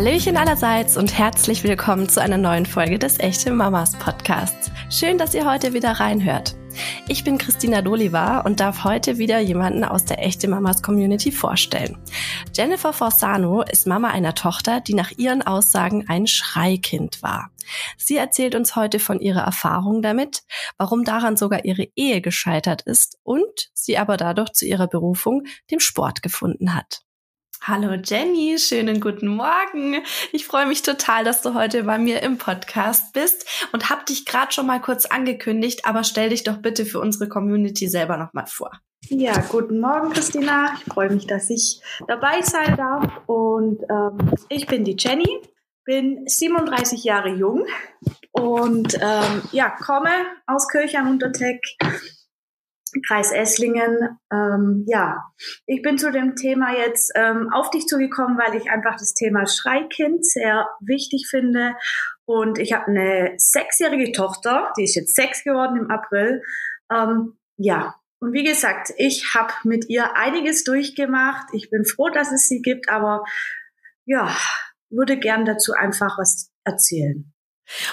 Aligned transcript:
Hallöchen 0.00 0.38
allerseits 0.38 0.96
und 0.96 1.18
herzlich 1.18 1.62
willkommen 1.62 2.08
zu 2.08 2.22
einer 2.22 2.38
neuen 2.38 2.64
Folge 2.64 2.98
des 2.98 3.18
Echte 3.18 3.50
Mamas 3.50 3.98
Podcasts. 3.98 4.70
Schön, 4.88 5.18
dass 5.18 5.34
ihr 5.34 5.44
heute 5.44 5.74
wieder 5.74 5.90
reinhört. 5.90 6.56
Ich 7.06 7.22
bin 7.22 7.36
Christina 7.36 7.82
Doliva 7.82 8.40
und 8.40 8.60
darf 8.60 8.82
heute 8.82 9.18
wieder 9.18 9.40
jemanden 9.40 9.84
aus 9.84 10.06
der 10.06 10.24
Echte 10.24 10.48
Mamas 10.48 10.82
Community 10.82 11.30
vorstellen. 11.30 11.98
Jennifer 12.56 12.94
Forsano 12.94 13.60
ist 13.60 13.86
Mama 13.86 14.08
einer 14.08 14.34
Tochter, 14.34 14.80
die 14.80 14.94
nach 14.94 15.10
ihren 15.18 15.42
Aussagen 15.42 16.06
ein 16.08 16.26
Schreikind 16.26 17.22
war. 17.22 17.50
Sie 17.98 18.16
erzählt 18.16 18.54
uns 18.54 18.76
heute 18.76 19.00
von 19.00 19.20
ihrer 19.20 19.42
Erfahrung 19.42 20.00
damit, 20.00 20.44
warum 20.78 21.04
daran 21.04 21.36
sogar 21.36 21.66
ihre 21.66 21.88
Ehe 21.94 22.22
gescheitert 22.22 22.80
ist 22.80 23.18
und 23.22 23.68
sie 23.74 23.98
aber 23.98 24.16
dadurch 24.16 24.54
zu 24.54 24.64
ihrer 24.64 24.86
Berufung, 24.86 25.42
dem 25.70 25.78
Sport 25.78 26.22
gefunden 26.22 26.74
hat. 26.74 27.02
Hallo 27.62 27.92
Jenny, 28.02 28.58
schönen 28.58 29.02
guten 29.02 29.26
Morgen. 29.28 30.02
Ich 30.32 30.46
freue 30.46 30.64
mich 30.64 30.80
total, 30.80 31.24
dass 31.24 31.42
du 31.42 31.52
heute 31.52 31.84
bei 31.84 31.98
mir 31.98 32.22
im 32.22 32.38
Podcast 32.38 33.12
bist 33.12 33.46
und 33.72 33.90
habe 33.90 34.02
dich 34.06 34.24
gerade 34.24 34.50
schon 34.50 34.66
mal 34.66 34.80
kurz 34.80 35.04
angekündigt, 35.04 35.84
aber 35.84 36.02
stell 36.02 36.30
dich 36.30 36.42
doch 36.42 36.56
bitte 36.56 36.86
für 36.86 37.00
unsere 37.00 37.28
Community 37.28 37.86
selber 37.86 38.16
noch 38.16 38.32
mal 38.32 38.46
vor. 38.46 38.70
Ja, 39.08 39.38
guten 39.50 39.78
Morgen 39.78 40.10
Christina. 40.10 40.72
Ich 40.78 40.90
freue 40.90 41.10
mich, 41.10 41.26
dass 41.26 41.50
ich 41.50 41.82
dabei 42.08 42.40
sein 42.40 42.78
darf 42.78 43.06
und 43.26 43.82
ähm, 43.90 44.32
ich 44.48 44.66
bin 44.66 44.84
die 44.84 44.96
Jenny, 44.98 45.42
bin 45.84 46.26
37 46.26 47.04
Jahre 47.04 47.28
jung 47.28 47.66
und 48.32 48.94
ähm, 48.94 49.42
ja, 49.52 49.68
komme 49.68 50.10
aus 50.46 50.66
Kirchheim 50.66 51.10
Unterteck 51.10 51.60
Kreis 53.06 53.32
Esslingen. 53.32 54.18
Ähm, 54.32 54.84
ja, 54.86 55.22
ich 55.66 55.82
bin 55.82 55.98
zu 55.98 56.10
dem 56.10 56.36
Thema 56.36 56.76
jetzt 56.76 57.12
ähm, 57.14 57.48
auf 57.52 57.70
dich 57.70 57.86
zugekommen, 57.86 58.38
weil 58.38 58.56
ich 58.56 58.70
einfach 58.70 58.96
das 58.98 59.14
Thema 59.14 59.46
Schreikind 59.46 60.24
sehr 60.24 60.68
wichtig 60.80 61.28
finde. 61.28 61.74
Und 62.24 62.58
ich 62.58 62.72
habe 62.72 62.86
eine 62.86 63.34
sechsjährige 63.36 64.12
Tochter, 64.12 64.72
die 64.76 64.84
ist 64.84 64.94
jetzt 64.94 65.14
sechs 65.14 65.44
geworden 65.44 65.76
im 65.76 65.90
April. 65.90 66.42
Ähm, 66.92 67.38
ja, 67.56 67.94
und 68.20 68.32
wie 68.32 68.44
gesagt, 68.44 68.92
ich 68.98 69.34
habe 69.34 69.52
mit 69.64 69.88
ihr 69.88 70.14
einiges 70.14 70.64
durchgemacht. 70.64 71.48
Ich 71.52 71.70
bin 71.70 71.84
froh, 71.84 72.10
dass 72.10 72.32
es 72.32 72.48
sie 72.48 72.60
gibt, 72.60 72.90
aber 72.90 73.24
ja, 74.04 74.36
würde 74.90 75.18
gern 75.18 75.44
dazu 75.44 75.72
einfach 75.72 76.18
was 76.18 76.52
erzählen. 76.64 77.32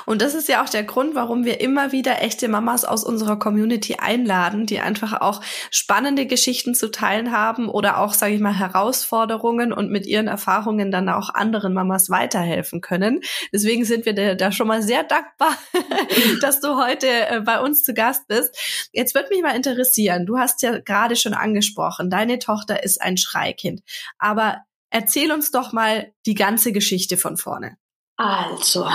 Und 0.06 0.22
das 0.22 0.34
ist 0.34 0.48
ja 0.48 0.64
auch 0.64 0.70
der 0.70 0.84
Grund, 0.84 1.16
warum 1.16 1.46
wir 1.46 1.62
immer 1.62 1.92
wieder 1.92 2.22
echte 2.22 2.48
Mamas 2.48 2.86
aus 2.86 3.04
unserer 3.04 3.38
Community 3.38 3.96
einladen, 3.96 4.66
die 4.66 4.80
einfach 4.80 5.22
auch 5.22 5.42
spannende 5.72 6.26
Geschichten 6.26 6.76
zu 6.76 6.90
teilen 6.92 7.32
haben 7.32 7.70
oder 7.70 8.00
auch, 8.00 8.14
sage 8.14 8.34
ich 8.34 8.42
mal, 8.42 8.58
Herausforderungen 8.58 9.72
und 9.74 9.92
mit 9.92 10.06
ihren 10.06 10.28
Erfahrungen 10.28 10.92
dann 10.92 11.10
auch 11.10 11.34
anderen 11.34 11.74
Mamas 11.74 12.10
weiterhelfen 12.10 12.82
können. 12.82 13.22
Deswegen 13.54 13.86
sind 13.86 14.06
wir 14.06 14.36
da 14.36 14.52
schon 14.52 14.68
mal 14.68 14.82
sehr 14.82 15.04
dankbar, 15.04 15.58
dass 16.42 16.60
du 16.60 16.78
heute 16.78 17.08
äh, 17.08 17.42
bei 17.42 17.60
uns 17.60 17.84
zu 17.84 17.94
Gast 17.94 18.28
bist. 18.28 18.90
Jetzt 18.92 19.16
wird 19.16 19.30
mich 19.30 19.42
mal 19.42 19.56
interessieren, 19.56 20.26
du 20.26 20.38
hast 20.38 20.62
ja 20.62 20.80
gerade 20.80 21.16
schon 21.16 21.34
angesprochen, 21.34 22.10
deine 22.10 22.40
Tochter 22.40 22.84
ist 22.84 23.02
ein 23.02 23.18
Schreikind. 23.18 23.82
Aber 24.18 24.58
erzähl 24.90 25.32
uns 25.32 25.52
doch 25.52 25.74
mal 25.74 26.12
die 26.26 26.36
ganze 26.36 26.72
Geschichte 26.72 27.18
von 27.18 27.38
vorne. 27.38 27.78
Also, 28.16 28.90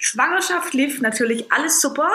Schwangerschaft 0.00 0.72
lief 0.72 1.00
natürlich 1.00 1.52
alles 1.52 1.80
super. 1.80 2.10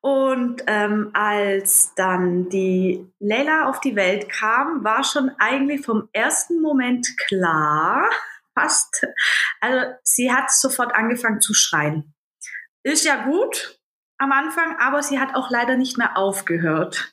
Und 0.00 0.62
ähm, 0.66 1.10
als 1.14 1.94
dann 1.96 2.48
die 2.50 3.10
Leila 3.18 3.68
auf 3.68 3.80
die 3.80 3.96
Welt 3.96 4.28
kam, 4.28 4.84
war 4.84 5.02
schon 5.02 5.30
eigentlich 5.38 5.84
vom 5.84 6.08
ersten 6.12 6.60
Moment 6.60 7.08
klar, 7.26 8.08
fast, 8.54 9.06
also 9.60 9.92
sie 10.04 10.32
hat 10.32 10.50
sofort 10.52 10.94
angefangen 10.94 11.40
zu 11.40 11.54
schreien. 11.54 12.14
Ist 12.82 13.04
ja 13.04 13.24
gut 13.24 13.80
am 14.18 14.32
Anfang, 14.32 14.76
aber 14.78 15.02
sie 15.02 15.18
hat 15.18 15.34
auch 15.34 15.50
leider 15.50 15.76
nicht 15.76 15.98
mehr 15.98 16.16
aufgehört. 16.16 17.12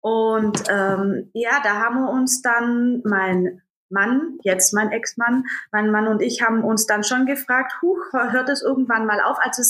Und 0.00 0.62
ähm, 0.68 1.30
ja, 1.34 1.60
da 1.62 1.80
haben 1.80 1.96
wir 1.96 2.10
uns 2.10 2.42
dann, 2.42 3.02
mein 3.04 3.62
Mann, 3.90 4.38
jetzt 4.42 4.72
mein 4.72 4.92
Ex-Mann, 4.92 5.44
mein 5.72 5.90
Mann 5.90 6.08
und 6.08 6.22
ich 6.22 6.42
haben 6.42 6.62
uns 6.64 6.86
dann 6.86 7.04
schon 7.04 7.26
gefragt, 7.26 7.72
huch, 7.82 8.00
hört 8.12 8.48
es 8.48 8.62
irgendwann 8.62 9.06
mal 9.06 9.20
auf? 9.20 9.38
Also 9.40 9.62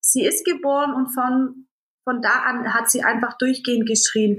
sie 0.00 0.24
ist 0.24 0.44
geboren 0.44 0.94
und 0.94 1.08
von, 1.08 1.66
von 2.04 2.22
da 2.22 2.42
an 2.46 2.74
hat 2.74 2.90
sie 2.90 3.04
einfach 3.04 3.36
durchgehend 3.38 3.86
geschrien. 3.86 4.38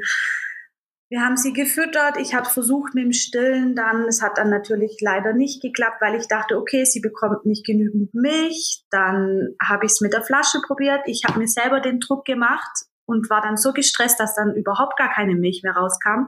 Wir 1.09 1.21
haben 1.21 1.37
sie 1.37 1.53
gefüttert, 1.53 2.17
ich 2.17 2.35
habe 2.35 2.49
versucht 2.49 2.93
mit 2.93 3.05
dem 3.05 3.13
Stillen 3.13 3.75
dann, 3.75 4.09
es 4.09 4.21
hat 4.21 4.37
dann 4.37 4.49
natürlich 4.49 4.97
leider 4.99 5.31
nicht 5.31 5.61
geklappt, 5.61 6.01
weil 6.01 6.19
ich 6.19 6.27
dachte, 6.27 6.57
okay, 6.57 6.83
sie 6.83 6.99
bekommt 6.99 7.45
nicht 7.45 7.65
genügend 7.65 8.13
Milch, 8.13 8.83
dann 8.89 9.55
habe 9.63 9.85
ich 9.85 9.93
es 9.93 10.01
mit 10.01 10.11
der 10.11 10.23
Flasche 10.23 10.59
probiert, 10.67 11.01
ich 11.05 11.23
habe 11.25 11.39
mir 11.39 11.47
selber 11.47 11.79
den 11.79 12.01
Druck 12.01 12.25
gemacht 12.25 12.87
und 13.05 13.29
war 13.29 13.41
dann 13.41 13.55
so 13.55 13.71
gestresst, 13.71 14.19
dass 14.19 14.35
dann 14.35 14.53
überhaupt 14.55 14.97
gar 14.97 15.09
keine 15.09 15.35
Milch 15.35 15.61
mehr 15.63 15.77
rauskam. 15.77 16.27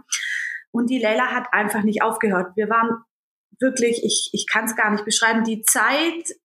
Und 0.72 0.90
die 0.90 1.00
Leila 1.00 1.28
hat 1.28 1.48
einfach 1.52 1.84
nicht 1.84 2.02
aufgehört. 2.02 2.56
Wir 2.56 2.70
waren 2.70 3.04
wirklich, 3.60 4.04
ich, 4.04 4.30
ich 4.34 4.48
kann 4.48 4.66
es 4.66 4.76
gar 4.76 4.92
nicht 4.92 5.06
beschreiben, 5.06 5.44
die 5.44 5.62
Zeit, 5.64 6.36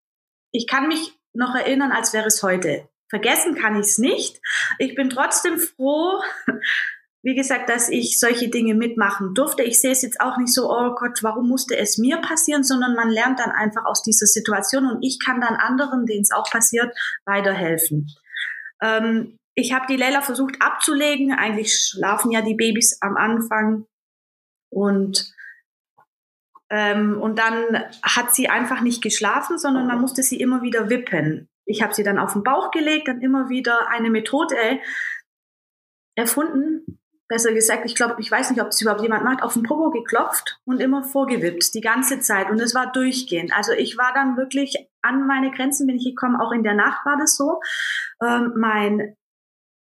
ich 0.52 0.66
kann 0.66 0.88
mich 0.88 1.18
noch 1.32 1.54
erinnern, 1.54 1.92
als 1.92 2.12
wäre 2.12 2.26
es 2.26 2.42
heute. 2.42 2.88
Vergessen 3.10 3.54
kann 3.54 3.74
ich 3.76 3.86
es 3.86 3.98
nicht. 3.98 4.40
Ich 4.78 4.94
bin 4.94 5.10
trotzdem 5.10 5.58
froh, 5.58 6.20
wie 7.22 7.34
gesagt, 7.34 7.68
dass 7.68 7.88
ich 7.88 8.18
solche 8.18 8.48
Dinge 8.48 8.74
mitmachen 8.74 9.34
durfte. 9.34 9.62
Ich 9.62 9.80
sehe 9.80 9.92
es 9.92 10.02
jetzt 10.02 10.20
auch 10.20 10.36
nicht 10.36 10.52
so, 10.52 10.70
oh 10.70 10.94
Gott, 10.94 11.22
warum 11.22 11.48
musste 11.48 11.76
es 11.76 11.98
mir 11.98 12.18
passieren, 12.18 12.64
sondern 12.64 12.94
man 12.94 13.10
lernt 13.10 13.40
dann 13.40 13.50
einfach 13.50 13.84
aus 13.84 14.02
dieser 14.02 14.26
Situation 14.26 14.86
und 14.86 15.02
ich 15.02 15.18
kann 15.24 15.40
dann 15.40 15.54
anderen, 15.54 16.06
denen 16.06 16.22
es 16.22 16.32
auch 16.32 16.50
passiert, 16.50 16.94
weiterhelfen. 17.24 18.08
Ähm, 18.82 19.38
ich 19.54 19.72
habe 19.72 19.86
die 19.88 19.96
Leila 19.96 20.20
versucht 20.20 20.56
abzulegen. 20.60 21.32
Eigentlich 21.32 21.74
schlafen 21.74 22.32
ja 22.32 22.42
die 22.42 22.54
Babys 22.54 22.98
am 23.00 23.16
Anfang 23.16 23.86
und 24.74 25.34
ähm, 26.70 27.20
und 27.20 27.38
dann 27.38 27.84
hat 28.02 28.34
sie 28.34 28.48
einfach 28.48 28.80
nicht 28.80 29.02
geschlafen, 29.02 29.58
sondern 29.58 29.86
man 29.86 30.00
musste 30.00 30.22
sie 30.22 30.40
immer 30.40 30.62
wieder 30.62 30.90
wippen. 30.90 31.48
Ich 31.66 31.82
habe 31.82 31.94
sie 31.94 32.02
dann 32.02 32.18
auf 32.18 32.32
den 32.32 32.42
Bauch 32.42 32.70
gelegt, 32.70 33.08
dann 33.08 33.20
immer 33.20 33.48
wieder 33.48 33.88
eine 33.88 34.10
Methode 34.10 34.80
erfunden. 36.16 37.00
Besser 37.28 37.52
gesagt, 37.52 37.84
ich 37.86 37.94
glaube, 37.94 38.16
ich 38.18 38.30
weiß 38.30 38.50
nicht, 38.50 38.60
ob 38.60 38.68
es 38.68 38.80
überhaupt 38.80 39.02
jemand 39.02 39.24
macht, 39.24 39.42
auf 39.42 39.54
den 39.54 39.62
Popo 39.62 39.90
geklopft 39.90 40.60
und 40.64 40.80
immer 40.80 41.04
vorgewippt, 41.04 41.74
die 41.74 41.80
ganze 41.80 42.20
Zeit. 42.20 42.50
Und 42.50 42.60
es 42.60 42.74
war 42.74 42.92
durchgehend. 42.92 43.52
Also 43.56 43.72
ich 43.72 43.96
war 43.96 44.12
dann 44.12 44.36
wirklich 44.36 44.76
an 45.00 45.26
meine 45.26 45.50
Grenzen 45.50 45.86
bin 45.86 45.96
ich 45.96 46.04
gekommen. 46.04 46.36
Auch 46.40 46.52
in 46.52 46.62
der 46.62 46.74
Nacht 46.74 47.04
war 47.06 47.16
das 47.18 47.36
so. 47.36 47.60
Ähm, 48.22 48.52
mein 48.56 49.16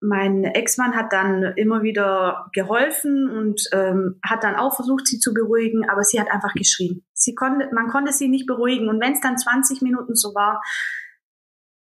mein 0.02 0.44
Ex-Mann 0.44 0.96
hat 0.96 1.12
dann 1.12 1.42
immer 1.56 1.82
wieder 1.82 2.50
geholfen 2.52 3.30
und 3.30 3.68
ähm, 3.72 4.18
hat 4.24 4.42
dann 4.42 4.56
auch 4.56 4.74
versucht, 4.74 5.06
sie 5.06 5.20
zu 5.20 5.32
beruhigen, 5.32 5.88
aber 5.88 6.02
sie 6.02 6.20
hat 6.20 6.30
einfach 6.30 6.54
geschrien. 6.54 7.04
Sie 7.14 7.34
konnte, 7.34 7.70
man 7.72 7.88
konnte 7.88 8.12
sie 8.12 8.28
nicht 8.28 8.46
beruhigen. 8.46 8.88
Und 8.88 9.00
wenn 9.00 9.12
es 9.12 9.20
dann 9.20 9.38
20 9.38 9.80
Minuten 9.80 10.14
so 10.14 10.34
war, 10.34 10.60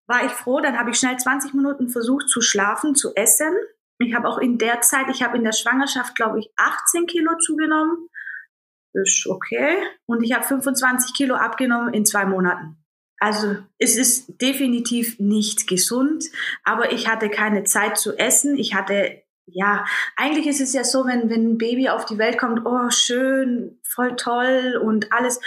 war 0.08 0.24
ich 0.26 0.32
froh. 0.32 0.60
Dann 0.62 0.78
habe 0.78 0.92
ich 0.92 0.98
schnell 0.98 1.18
20 1.18 1.54
Minuten 1.56 1.90
versucht 1.90 2.30
zu 2.30 2.42
schlafen, 2.42 2.94
zu 2.96 3.16
essen. 3.16 3.54
Ich 3.98 4.14
habe 4.14 4.28
auch 4.28 4.38
in 4.38 4.58
der 4.58 4.82
Zeit, 4.82 5.08
ich 5.10 5.24
habe 5.24 5.38
in 5.38 5.44
der 5.44 5.54
Schwangerschaft, 5.54 6.16
glaube 6.16 6.40
ich, 6.40 6.52
18 6.58 7.08
Kilo 7.08 7.32
zugenommen. 7.40 8.08
Ist 8.94 9.26
okay. 9.28 9.82
Und 10.06 10.22
ich 10.22 10.34
habe 10.34 10.44
25 10.44 11.16
Kilo 11.16 11.36
abgenommen 11.36 11.94
in 11.94 12.06
zwei 12.06 12.26
Monaten. 12.26 12.81
Also 13.22 13.56
es 13.78 13.98
ist 13.98 14.42
definitiv 14.42 15.20
nicht 15.20 15.68
gesund, 15.68 16.26
aber 16.64 16.92
ich 16.92 17.08
hatte 17.08 17.30
keine 17.30 17.64
Zeit 17.66 18.00
zu 18.00 18.18
essen. 18.18 18.58
Ich 18.58 18.74
hatte, 18.74 19.22
ja, 19.46 19.86
eigentlich 20.16 20.48
ist 20.48 20.60
es 20.60 20.74
ja 20.74 20.84
so, 20.84 21.06
wenn, 21.06 21.30
wenn 21.30 21.52
ein 21.52 21.58
Baby 21.60 21.90
auf 21.90 22.06
die 22.06 22.18
Welt 22.18 22.40
kommt, 22.40 22.66
oh 22.66 22.90
schön, 22.90 23.80
voll 23.84 24.16
toll 24.16 24.82
und 24.84 25.14
alles. 25.14 25.40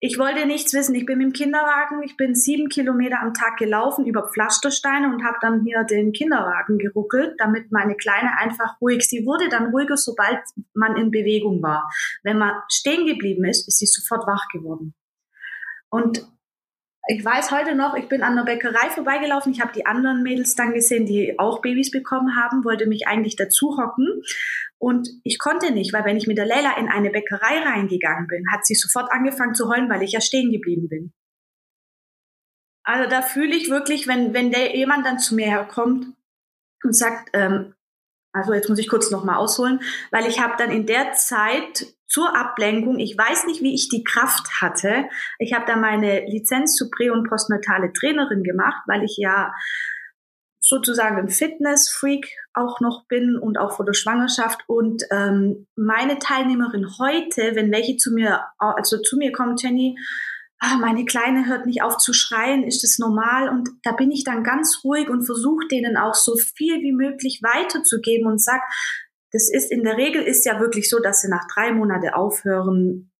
Ich 0.00 0.18
wollte 0.18 0.44
nichts 0.44 0.74
wissen. 0.74 0.94
Ich 0.94 1.06
bin 1.06 1.18
dem 1.20 1.32
Kinderwagen, 1.32 2.02
ich 2.02 2.18
bin 2.18 2.34
sieben 2.34 2.68
Kilometer 2.68 3.22
am 3.22 3.32
Tag 3.32 3.56
gelaufen 3.56 4.04
über 4.04 4.28
Pflastersteine 4.28 5.06
und 5.06 5.24
habe 5.24 5.38
dann 5.40 5.64
hier 5.64 5.84
den 5.84 6.12
Kinderwagen 6.12 6.76
geruckelt, 6.76 7.36
damit 7.38 7.72
meine 7.72 7.96
Kleine 7.96 8.36
einfach 8.36 8.78
ruhig. 8.82 9.08
Sie 9.08 9.24
wurde 9.24 9.48
dann 9.48 9.70
ruhiger, 9.70 9.96
sobald 9.96 10.40
man 10.74 10.98
in 10.98 11.10
Bewegung 11.10 11.62
war. 11.62 11.88
Wenn 12.22 12.36
man 12.36 12.52
stehen 12.68 13.06
geblieben 13.06 13.46
ist, 13.46 13.66
ist 13.66 13.78
sie 13.78 13.86
sofort 13.86 14.26
wach 14.26 14.46
geworden. 14.52 14.92
Und 15.88 16.26
ich 17.08 17.24
weiß 17.24 17.50
heute 17.50 17.74
noch, 17.74 17.94
ich 17.94 18.08
bin 18.08 18.22
an 18.22 18.36
der 18.36 18.44
Bäckerei 18.44 18.90
vorbeigelaufen. 18.90 19.52
Ich 19.52 19.60
habe 19.60 19.72
die 19.72 19.86
anderen 19.86 20.22
Mädels 20.22 20.54
dann 20.54 20.72
gesehen, 20.72 21.04
die 21.04 21.38
auch 21.38 21.60
Babys 21.60 21.90
bekommen 21.90 22.36
haben, 22.36 22.64
wollte 22.64 22.86
mich 22.86 23.08
eigentlich 23.08 23.34
dazu 23.34 23.76
hocken. 23.76 24.22
Und 24.78 25.08
ich 25.24 25.38
konnte 25.38 25.72
nicht, 25.72 25.92
weil 25.92 26.04
wenn 26.04 26.16
ich 26.16 26.26
mit 26.26 26.38
der 26.38 26.46
Leila 26.46 26.76
in 26.76 26.88
eine 26.88 27.10
Bäckerei 27.10 27.58
reingegangen 27.60 28.28
bin, 28.28 28.44
hat 28.52 28.64
sie 28.64 28.74
sofort 28.74 29.10
angefangen 29.10 29.54
zu 29.54 29.68
heulen, 29.68 29.90
weil 29.90 30.02
ich 30.02 30.12
ja 30.12 30.20
stehen 30.20 30.52
geblieben 30.52 30.88
bin. 30.88 31.12
Also 32.84 33.08
da 33.08 33.22
fühle 33.22 33.54
ich 33.54 33.70
wirklich, 33.70 34.06
wenn, 34.06 34.34
wenn 34.34 34.50
der 34.50 34.76
jemand 34.76 35.06
dann 35.06 35.18
zu 35.18 35.34
mir 35.34 35.46
herkommt 35.46 36.06
und 36.84 36.96
sagt, 36.96 37.30
ähm, 37.32 37.74
also 38.32 38.52
jetzt 38.54 38.68
muss 38.68 38.78
ich 38.78 38.88
kurz 38.88 39.10
nochmal 39.10 39.36
ausholen, 39.36 39.82
weil 40.10 40.26
ich 40.26 40.40
habe 40.40 40.54
dann 40.56 40.70
in 40.70 40.86
der 40.86 41.12
Zeit 41.12 41.86
zur 42.12 42.36
Ablenkung. 42.36 42.98
Ich 42.98 43.16
weiß 43.16 43.46
nicht, 43.46 43.62
wie 43.62 43.74
ich 43.74 43.88
die 43.88 44.04
Kraft 44.04 44.60
hatte. 44.60 45.06
Ich 45.38 45.54
habe 45.54 45.64
da 45.66 45.76
meine 45.76 46.26
Lizenz 46.26 46.74
zu 46.74 46.90
Prä- 46.90 47.10
und 47.10 47.26
Postnatale 47.26 47.90
Trainerin 47.92 48.42
gemacht, 48.42 48.82
weil 48.86 49.02
ich 49.02 49.16
ja 49.16 49.52
sozusagen 50.60 51.16
ein 51.16 51.30
Fitness-Freak 51.30 52.28
auch 52.52 52.80
noch 52.80 53.06
bin 53.08 53.38
und 53.38 53.58
auch 53.58 53.76
vor 53.76 53.86
der 53.86 53.94
Schwangerschaft. 53.94 54.60
Und 54.66 55.02
ähm, 55.10 55.66
meine 55.74 56.18
Teilnehmerin 56.18 56.86
heute, 56.98 57.56
wenn 57.56 57.72
welche 57.72 57.96
zu 57.96 58.12
mir, 58.12 58.42
also 58.58 58.98
zu 58.98 59.16
mir 59.16 59.32
kommt, 59.32 59.62
Jenny, 59.62 59.96
ah, 60.58 60.76
meine 60.76 61.06
Kleine 61.06 61.46
hört 61.46 61.64
nicht 61.64 61.82
auf 61.82 61.96
zu 61.96 62.12
schreien, 62.12 62.62
ist 62.62 62.84
das 62.84 62.98
normal? 62.98 63.48
Und 63.48 63.70
da 63.84 63.92
bin 63.92 64.10
ich 64.10 64.22
dann 64.22 64.44
ganz 64.44 64.82
ruhig 64.84 65.08
und 65.08 65.24
versuche 65.24 65.66
denen 65.68 65.96
auch 65.96 66.14
so 66.14 66.36
viel 66.36 66.82
wie 66.82 66.92
möglich 66.92 67.40
weiterzugeben 67.42 68.26
und 68.26 68.40
sag, 68.40 68.60
das 69.32 69.50
ist 69.50 69.70
in 69.70 69.82
der 69.82 69.96
Regel 69.96 70.22
ist 70.22 70.44
ja 70.44 70.60
wirklich 70.60 70.88
so, 70.88 70.98
dass 71.00 71.22
sie 71.22 71.28
nach 71.28 71.46
drei 71.52 71.72
Monaten 71.72 72.10
aufhören, 72.10 73.10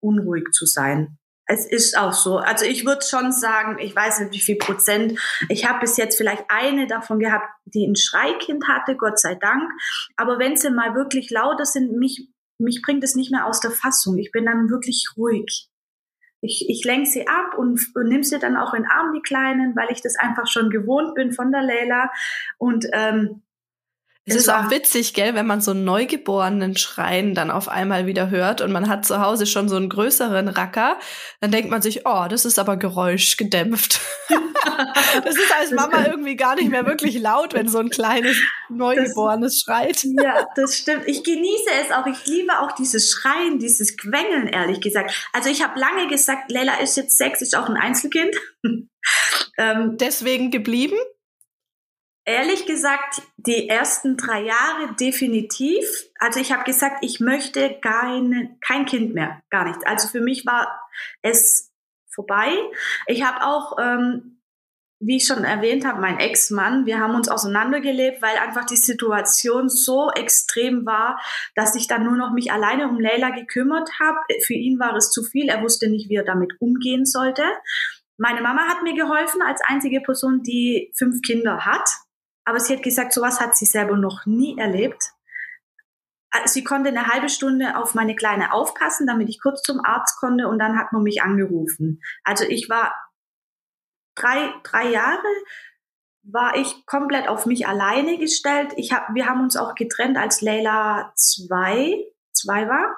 unruhig 0.00 0.50
zu 0.52 0.66
sein. 0.66 1.18
Es 1.46 1.66
ist 1.66 1.98
auch 1.98 2.12
so. 2.12 2.38
Also 2.38 2.64
ich 2.64 2.86
würde 2.86 3.04
schon 3.04 3.32
sagen, 3.32 3.78
ich 3.78 3.94
weiß 3.94 4.20
nicht 4.20 4.32
wie 4.32 4.40
viel 4.40 4.56
Prozent. 4.56 5.18
Ich 5.48 5.68
habe 5.68 5.80
bis 5.80 5.96
jetzt 5.96 6.16
vielleicht 6.16 6.44
eine 6.48 6.86
davon 6.86 7.18
gehabt, 7.18 7.46
die 7.64 7.86
ein 7.86 7.96
Schreikind 7.96 8.68
hatte, 8.68 8.96
Gott 8.96 9.18
sei 9.18 9.34
Dank. 9.34 9.70
Aber 10.16 10.38
wenn 10.38 10.56
sie 10.56 10.70
mal 10.70 10.94
wirklich 10.94 11.30
lauter 11.30 11.66
sind, 11.66 11.98
mich, 11.98 12.28
mich 12.58 12.80
bringt 12.82 13.02
es 13.02 13.16
nicht 13.16 13.32
mehr 13.32 13.46
aus 13.46 13.60
der 13.60 13.72
Fassung. 13.72 14.18
Ich 14.18 14.30
bin 14.30 14.46
dann 14.46 14.70
wirklich 14.70 15.08
ruhig. 15.16 15.68
Ich, 16.42 16.68
ich 16.68 16.84
lenke 16.84 17.08
sie 17.08 17.26
ab 17.26 17.56
und, 17.56 17.80
und 17.94 18.08
nimm 18.08 18.22
sie 18.22 18.38
dann 18.38 18.56
auch 18.56 18.74
in 18.74 18.82
den 18.82 18.90
Arm, 18.90 19.12
die 19.12 19.22
Kleinen, 19.22 19.76
weil 19.76 19.90
ich 19.90 20.00
das 20.00 20.16
einfach 20.16 20.46
schon 20.46 20.70
gewohnt 20.70 21.14
bin 21.14 21.32
von 21.32 21.52
der 21.52 21.62
Leila. 21.62 22.10
Und 22.58 22.86
ähm, 22.92 23.42
es 24.24 24.36
ist 24.36 24.48
auch 24.48 24.70
witzig, 24.70 25.14
gell, 25.14 25.34
wenn 25.34 25.46
man 25.46 25.60
so 25.60 25.72
einen 25.72 25.84
neugeborenen 25.84 26.76
Schreien 26.76 27.34
dann 27.34 27.50
auf 27.50 27.68
einmal 27.68 28.06
wieder 28.06 28.30
hört 28.30 28.60
und 28.60 28.70
man 28.70 28.88
hat 28.88 29.04
zu 29.04 29.20
Hause 29.20 29.46
schon 29.46 29.68
so 29.68 29.74
einen 29.74 29.88
größeren 29.88 30.46
Racker, 30.46 30.96
dann 31.40 31.50
denkt 31.50 31.70
man 31.70 31.82
sich, 31.82 32.06
oh, 32.06 32.26
das 32.28 32.44
ist 32.44 32.60
aber 32.60 32.76
geräuschgedämpft. 32.76 34.00
das 35.24 35.34
ist 35.34 35.52
als 35.58 35.72
Mama 35.72 36.06
irgendwie 36.06 36.36
gar 36.36 36.54
nicht 36.54 36.70
mehr 36.70 36.86
wirklich 36.86 37.18
laut, 37.18 37.52
wenn 37.52 37.66
so 37.66 37.78
ein 37.78 37.90
kleines 37.90 38.40
Neugeborenes 38.68 39.54
das, 39.54 39.60
schreit. 39.60 40.04
Ja, 40.04 40.46
das 40.54 40.76
stimmt. 40.76 41.02
Ich 41.06 41.24
genieße 41.24 41.70
es 41.84 41.90
auch. 41.90 42.06
Ich 42.06 42.24
liebe 42.26 42.60
auch 42.60 42.72
dieses 42.72 43.10
Schreien, 43.10 43.58
dieses 43.58 43.96
Quengeln, 43.96 44.46
ehrlich 44.46 44.80
gesagt. 44.80 45.28
Also 45.32 45.50
ich 45.50 45.64
habe 45.64 45.80
lange 45.80 46.06
gesagt, 46.06 46.50
Leila 46.50 46.74
ist 46.76 46.96
jetzt 46.96 47.18
sechs, 47.18 47.42
ist 47.42 47.56
auch 47.56 47.68
ein 47.68 47.76
Einzelkind. 47.76 48.36
ähm, 49.58 49.96
Deswegen 49.98 50.52
geblieben? 50.52 50.96
Ehrlich 52.24 52.66
gesagt, 52.66 53.22
die 53.36 53.68
ersten 53.68 54.16
drei 54.16 54.42
Jahre 54.42 54.94
definitiv. 55.00 55.84
Also 56.20 56.38
ich 56.38 56.52
habe 56.52 56.62
gesagt, 56.62 56.98
ich 57.02 57.18
möchte 57.18 57.80
keine, 57.80 58.56
kein 58.60 58.86
Kind 58.86 59.12
mehr, 59.12 59.42
gar 59.50 59.64
nichts. 59.64 59.84
Also 59.84 60.06
für 60.06 60.20
mich 60.20 60.46
war 60.46 60.88
es 61.22 61.72
vorbei. 62.08 62.52
Ich 63.08 63.24
habe 63.24 63.44
auch, 63.44 63.76
ähm, 63.80 64.38
wie 65.00 65.16
ich 65.16 65.26
schon 65.26 65.42
erwähnt 65.42 65.84
habe, 65.84 66.00
mein 66.00 66.20
Ex-Mann, 66.20 66.86
wir 66.86 67.00
haben 67.00 67.16
uns 67.16 67.28
auseinandergelebt, 67.28 68.22
weil 68.22 68.36
einfach 68.36 68.66
die 68.66 68.76
Situation 68.76 69.68
so 69.68 70.12
extrem 70.12 70.86
war, 70.86 71.20
dass 71.56 71.74
ich 71.74 71.88
dann 71.88 72.04
nur 72.04 72.16
noch 72.16 72.32
mich 72.32 72.52
alleine 72.52 72.86
um 72.88 73.00
Leila 73.00 73.30
gekümmert 73.30 73.90
habe. 73.98 74.18
Für 74.46 74.54
ihn 74.54 74.78
war 74.78 74.94
es 74.94 75.10
zu 75.10 75.24
viel. 75.24 75.48
Er 75.48 75.62
wusste 75.62 75.90
nicht, 75.90 76.08
wie 76.08 76.14
er 76.14 76.24
damit 76.24 76.52
umgehen 76.60 77.04
sollte. 77.04 77.42
Meine 78.16 78.42
Mama 78.42 78.68
hat 78.68 78.84
mir 78.84 78.94
geholfen 78.94 79.42
als 79.42 79.60
einzige 79.66 80.00
Person, 80.00 80.44
die 80.44 80.92
fünf 80.96 81.20
Kinder 81.22 81.66
hat. 81.66 81.88
Aber 82.44 82.60
sie 82.60 82.74
hat 82.74 82.82
gesagt, 82.82 83.12
sowas 83.12 83.40
hat 83.40 83.56
sie 83.56 83.66
selber 83.66 83.96
noch 83.96 84.26
nie 84.26 84.58
erlebt. 84.58 85.12
Äh, 86.32 86.48
sie 86.48 86.64
konnte 86.64 86.88
eine 86.88 87.06
halbe 87.06 87.28
Stunde 87.28 87.76
auf 87.76 87.94
meine 87.94 88.16
Kleine 88.16 88.52
aufpassen, 88.52 89.06
damit 89.06 89.28
ich 89.28 89.40
kurz 89.40 89.62
zum 89.62 89.84
Arzt 89.84 90.18
konnte 90.18 90.48
und 90.48 90.58
dann 90.58 90.78
hat 90.78 90.92
man 90.92 91.02
mich 91.02 91.22
angerufen. 91.22 92.02
Also 92.24 92.44
ich 92.44 92.68
war 92.68 92.94
drei, 94.14 94.52
drei 94.64 94.90
Jahre 94.90 95.22
war 96.24 96.56
ich 96.56 96.86
komplett 96.86 97.28
auf 97.28 97.46
mich 97.46 97.66
alleine 97.66 98.16
gestellt. 98.18 98.72
Ich 98.76 98.92
hab, 98.92 99.12
wir 99.14 99.26
haben 99.26 99.40
uns 99.40 99.56
auch 99.56 99.74
getrennt, 99.74 100.16
als 100.16 100.40
Leila 100.40 101.12
zwei, 101.16 102.06
zwei 102.32 102.68
war. 102.68 102.96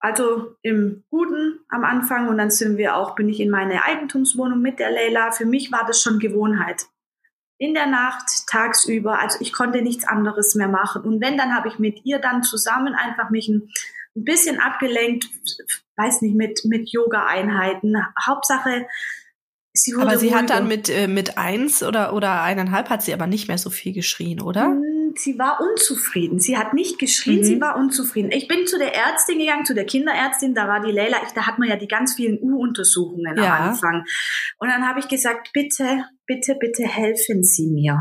Also 0.00 0.56
im 0.62 1.04
Guten 1.10 1.60
am 1.68 1.84
Anfang 1.84 2.28
und 2.28 2.38
dann 2.38 2.50
sind 2.50 2.76
wir 2.76 2.96
auch, 2.96 3.14
bin 3.14 3.28
ich 3.28 3.40
in 3.40 3.50
meine 3.50 3.84
Eigentumswohnung 3.84 4.60
mit 4.60 4.78
der 4.78 4.90
Leila. 4.90 5.30
Für 5.30 5.44
mich 5.44 5.70
war 5.70 5.86
das 5.86 6.00
schon 6.00 6.18
Gewohnheit 6.18 6.86
in 7.62 7.74
der 7.74 7.86
Nacht, 7.86 8.48
tagsüber. 8.48 9.20
Also 9.20 9.38
ich 9.40 9.52
konnte 9.52 9.82
nichts 9.82 10.04
anderes 10.04 10.56
mehr 10.56 10.66
machen. 10.66 11.02
Und 11.02 11.22
wenn, 11.22 11.38
dann 11.38 11.54
habe 11.54 11.68
ich 11.68 11.78
mit 11.78 12.04
ihr 12.04 12.18
dann 12.18 12.42
zusammen 12.42 12.92
einfach 12.92 13.30
mich 13.30 13.46
ein, 13.46 13.70
ein 14.16 14.24
bisschen 14.24 14.58
abgelenkt, 14.58 15.28
weiß 15.96 16.22
nicht, 16.22 16.34
mit, 16.34 16.62
mit 16.64 16.90
Yoga-Einheiten. 16.90 17.94
Hauptsache, 18.26 18.88
sie 19.72 19.94
wurde 19.94 20.08
Aber 20.08 20.18
sie 20.18 20.26
ruhiger. 20.26 20.40
hat 20.40 20.50
dann 20.50 20.66
mit, 20.66 20.88
äh, 20.88 21.06
mit 21.06 21.38
eins 21.38 21.84
oder, 21.84 22.14
oder 22.14 22.42
eineinhalb 22.42 22.90
hat 22.90 23.04
sie 23.04 23.14
aber 23.14 23.28
nicht 23.28 23.46
mehr 23.46 23.58
so 23.58 23.70
viel 23.70 23.92
geschrien, 23.92 24.40
oder? 24.40 24.76
Sie 25.18 25.38
war 25.38 25.60
unzufrieden. 25.60 26.38
Sie 26.38 26.56
hat 26.56 26.74
nicht 26.74 26.98
geschrien, 26.98 27.40
mhm. 27.40 27.44
sie 27.44 27.60
war 27.60 27.76
unzufrieden. 27.76 28.30
Ich 28.30 28.48
bin 28.48 28.66
zu 28.66 28.78
der 28.78 28.94
Ärztin 28.94 29.38
gegangen, 29.38 29.64
zu 29.64 29.74
der 29.74 29.86
Kinderärztin, 29.86 30.54
da 30.54 30.68
war 30.68 30.80
die 30.80 30.92
Leila, 30.92 31.18
ich, 31.24 31.32
da 31.32 31.46
hat 31.46 31.58
man 31.58 31.68
ja 31.68 31.76
die 31.76 31.88
ganz 31.88 32.14
vielen 32.14 32.38
U-Untersuchungen 32.40 33.36
ja. 33.36 33.56
am 33.56 33.68
Anfang. 33.70 34.04
Und 34.58 34.68
dann 34.68 34.86
habe 34.86 35.00
ich 35.00 35.08
gesagt, 35.08 35.50
bitte, 35.52 36.04
bitte, 36.26 36.56
bitte 36.58 36.84
helfen 36.84 37.42
Sie 37.42 37.68
mir. 37.68 37.98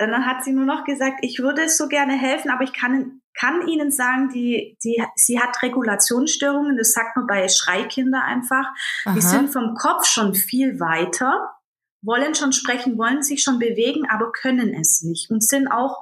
Und 0.00 0.10
dann 0.10 0.24
hat 0.24 0.42
sie 0.42 0.52
nur 0.52 0.64
noch 0.64 0.84
gesagt, 0.84 1.18
ich 1.20 1.40
würde 1.40 1.68
so 1.68 1.86
gerne 1.86 2.14
helfen, 2.14 2.50
aber 2.50 2.64
ich 2.64 2.72
kann, 2.72 3.20
kann 3.38 3.68
Ihnen 3.68 3.90
sagen, 3.90 4.30
die, 4.30 4.78
die, 4.82 5.02
sie 5.14 5.38
hat 5.38 5.62
Regulationsstörungen, 5.62 6.78
das 6.78 6.92
sagt 6.92 7.16
man 7.16 7.26
bei 7.26 7.46
Schreikinder 7.48 8.24
einfach. 8.24 8.64
Aha. 9.04 9.14
Die 9.14 9.20
sind 9.20 9.50
vom 9.50 9.74
Kopf 9.74 10.06
schon 10.06 10.34
viel 10.34 10.80
weiter 10.80 11.50
wollen 12.02 12.34
schon 12.34 12.52
sprechen, 12.52 12.98
wollen 12.98 13.22
sich 13.22 13.42
schon 13.42 13.58
bewegen, 13.58 14.06
aber 14.08 14.32
können 14.32 14.74
es 14.74 15.02
nicht 15.02 15.30
und 15.30 15.42
sind 15.42 15.68
auch, 15.68 16.00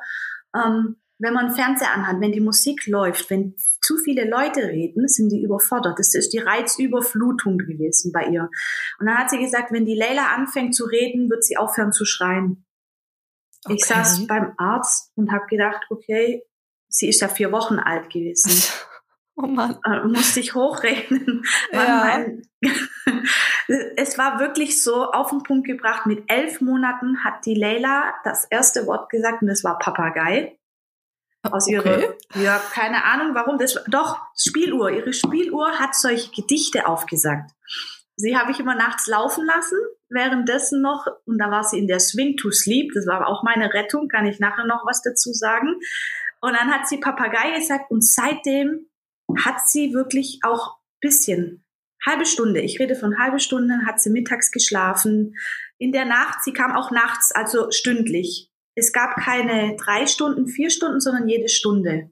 ähm, 0.55 0.97
wenn 1.21 1.35
man 1.35 1.55
Fernseher 1.55 1.93
anhat, 1.93 2.21
wenn 2.21 2.31
die 2.31 2.41
Musik 2.41 2.87
läuft, 2.87 3.29
wenn 3.31 3.57
zu 3.81 3.97
viele 3.99 4.29
Leute 4.29 4.69
reden, 4.69 5.09
sind 5.09 5.31
die 5.31 5.43
überfordert. 5.43 5.99
Das 5.99 6.15
ist 6.15 6.33
die 6.33 6.39
Reizüberflutung 6.39 7.59
gewesen 7.59 8.13
bei 8.13 8.27
ihr. 8.27 8.49
Und 9.01 9.07
dann 9.07 9.19
hat 9.19 9.31
sie 9.31 9.39
gesagt, 9.39 9.73
wenn 9.73 9.85
die 9.85 9.97
Leila 9.97 10.35
anfängt 10.37 10.77
zu 10.77 10.85
reden, 10.85 11.29
wird 11.29 11.43
sie 11.43 11.57
aufhören 11.57 11.93
zu 11.93 12.05
schreien. 12.05 12.65
Okay. 13.65 13.75
Ich 13.75 13.85
saß 13.85 14.29
beim 14.29 14.53
Arzt 14.59 15.11
und 15.17 15.33
habe 15.33 15.47
gedacht, 15.47 15.85
okay, 15.91 16.45
sie 16.89 17.09
ist 17.09 17.21
ja 17.21 17.29
vier 17.29 17.51
Wochen 17.51 17.81
alt 17.81 18.11
gewesen. 18.11 18.51
Oh 19.41 19.47
Mann. 19.47 19.79
Äh, 19.85 20.01
musste 20.01 20.41
ich 20.41 20.55
hochrechnen. 20.55 21.45
Ja. 21.73 22.27
Es 23.97 24.19
war 24.19 24.41
wirklich 24.41 24.83
so 24.83 25.05
auf 25.05 25.31
den 25.31 25.43
Punkt 25.43 25.67
gebracht. 25.67 26.07
Mit 26.07 26.25
elf 26.27 26.61
Monaten 26.61 27.23
hat 27.23 27.45
die 27.45 27.55
Leila 27.55 28.15
das 28.25 28.47
erste 28.47 28.87
Wort 28.87 29.11
gesagt 29.11 29.43
und 29.43 29.49
das 29.49 29.63
war 29.63 29.79
Papagei. 29.79 30.59
Aus 31.43 31.69
ihrer, 31.69 32.15
ja, 32.35 32.59
keine 32.73 33.05
Ahnung 33.05 33.35
warum. 33.35 33.59
Das, 33.59 33.79
doch, 33.87 34.19
Spieluhr. 34.37 34.91
Ihre 34.91 35.13
Spieluhr 35.13 35.79
hat 35.79 35.95
solche 35.95 36.31
Gedichte 36.33 36.89
aufgesagt. 36.89 37.53
Sie 38.17 38.37
habe 38.37 38.51
ich 38.51 38.59
immer 38.59 38.75
nachts 38.75 39.07
laufen 39.07 39.45
lassen, 39.47 39.79
währenddessen 40.09 40.81
noch, 40.83 41.07
und 41.27 41.39
da 41.39 41.51
war 41.51 41.63
sie 41.63 41.79
in 41.79 41.87
der 41.87 42.01
Swing 42.01 42.37
to 42.37 42.51
Sleep. 42.51 42.93
Das 42.95 43.07
war 43.07 43.29
auch 43.29 43.45
meine 43.45 43.73
Rettung, 43.73 44.09
kann 44.09 44.27
ich 44.27 44.41
nachher 44.41 44.67
noch 44.67 44.85
was 44.85 45.03
dazu 45.03 45.33
sagen. 45.33 45.77
Und 46.41 46.55
dann 46.55 46.73
hat 46.73 46.89
sie 46.89 46.99
Papagei 46.99 47.57
gesagt 47.57 47.91
und 47.91 48.05
seitdem 48.05 48.89
hat 49.45 49.69
sie 49.69 49.93
wirklich 49.93 50.41
auch 50.43 50.79
bisschen, 51.01 51.65
halbe 52.05 52.27
Stunde, 52.27 52.61
ich 52.61 52.79
rede 52.81 52.95
von 52.95 53.19
halbe 53.19 53.41
Stunde, 53.41 53.81
hat 53.87 54.01
sie 54.01 54.11
mittags 54.11 54.51
geschlafen. 54.51 55.37
In 55.79 55.93
der 55.93 56.05
Nacht, 56.05 56.43
sie 56.45 56.53
kam 56.53 56.75
auch 56.75 56.91
nachts, 56.91 57.33
also 57.33 57.71
stündlich. 57.71 58.51
Es 58.75 58.93
gab 58.93 59.17
keine 59.17 59.77
drei 59.77 60.07
Stunden, 60.07 60.47
vier 60.47 60.71
Stunden, 60.71 61.01
sondern 61.01 61.29
jede 61.29 61.49
Stunde. 61.49 62.11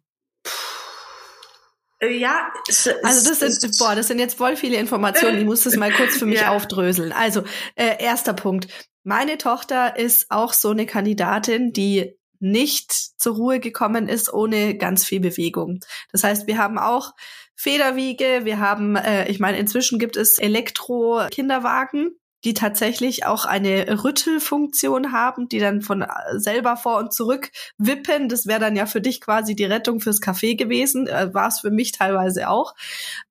Äh, 2.01 2.17
ja, 2.19 2.53
es, 2.69 2.89
also 3.03 3.31
das 3.31 3.41
sind, 3.61 3.79
boah, 3.79 3.95
das 3.95 4.09
sind 4.09 4.19
jetzt 4.19 4.37
voll 4.37 4.57
viele 4.57 4.77
Informationen. 4.77 5.39
Ich 5.39 5.45
muss 5.45 5.65
das 5.65 5.77
mal 5.77 5.93
kurz 5.93 6.19
für 6.19 6.27
mich 6.27 6.41
ja. 6.43 6.51
aufdröseln. 6.51 7.13
Also, 7.13 7.45
äh, 7.75 8.03
erster 8.03 8.35
Punkt. 8.35 8.69
Meine 9.05 9.39
Tochter 9.39 9.97
ist 9.97 10.27
auch 10.31 10.53
so 10.53 10.71
eine 10.71 10.85
Kandidatin, 10.85 11.73
die 11.73 12.19
nicht 12.40 12.93
zur 12.93 13.37
Ruhe 13.37 13.61
gekommen 13.61 14.09
ist 14.09 14.33
ohne 14.33 14.76
ganz 14.76 15.05
viel 15.05 15.21
Bewegung. 15.21 15.81
Das 16.12 16.25
heißt, 16.25 16.47
wir 16.47 16.59
haben 16.59 16.78
auch 16.78 17.14
Federwiege, 17.55 18.40
wir 18.45 18.61
haben, 18.61 18.97
äh, 18.97 19.28
ich 19.28 19.40
meine, 19.40 19.59
inzwischen 19.59 19.99
gibt 19.99 20.16
es 20.16 20.38
Elektro-Kinderwagen, 20.38 22.11
die 22.45 22.55
tatsächlich 22.55 23.26
auch 23.26 23.45
eine 23.45 24.05
Rüttelfunktion 24.05 25.11
haben, 25.11 25.49
die 25.49 25.59
dann 25.59 25.83
von 25.83 26.02
äh, 26.02 26.07
selber 26.35 26.76
vor 26.76 26.99
und 26.99 27.12
zurück 27.12 27.50
wippen. 27.76 28.28
Das 28.28 28.47
wäre 28.47 28.61
dann 28.61 28.76
ja 28.76 28.87
für 28.87 29.00
dich 29.00 29.21
quasi 29.21 29.57
die 29.57 29.64
Rettung 29.64 30.00
fürs 30.00 30.23
Café 30.23 30.57
gewesen. 30.57 31.09
Äh, 31.09 31.35
War 31.35 31.49
es 31.49 31.61
für 31.61 31.71
mich 31.71 31.93
teilweise 31.93 32.49
auch. 32.49 32.75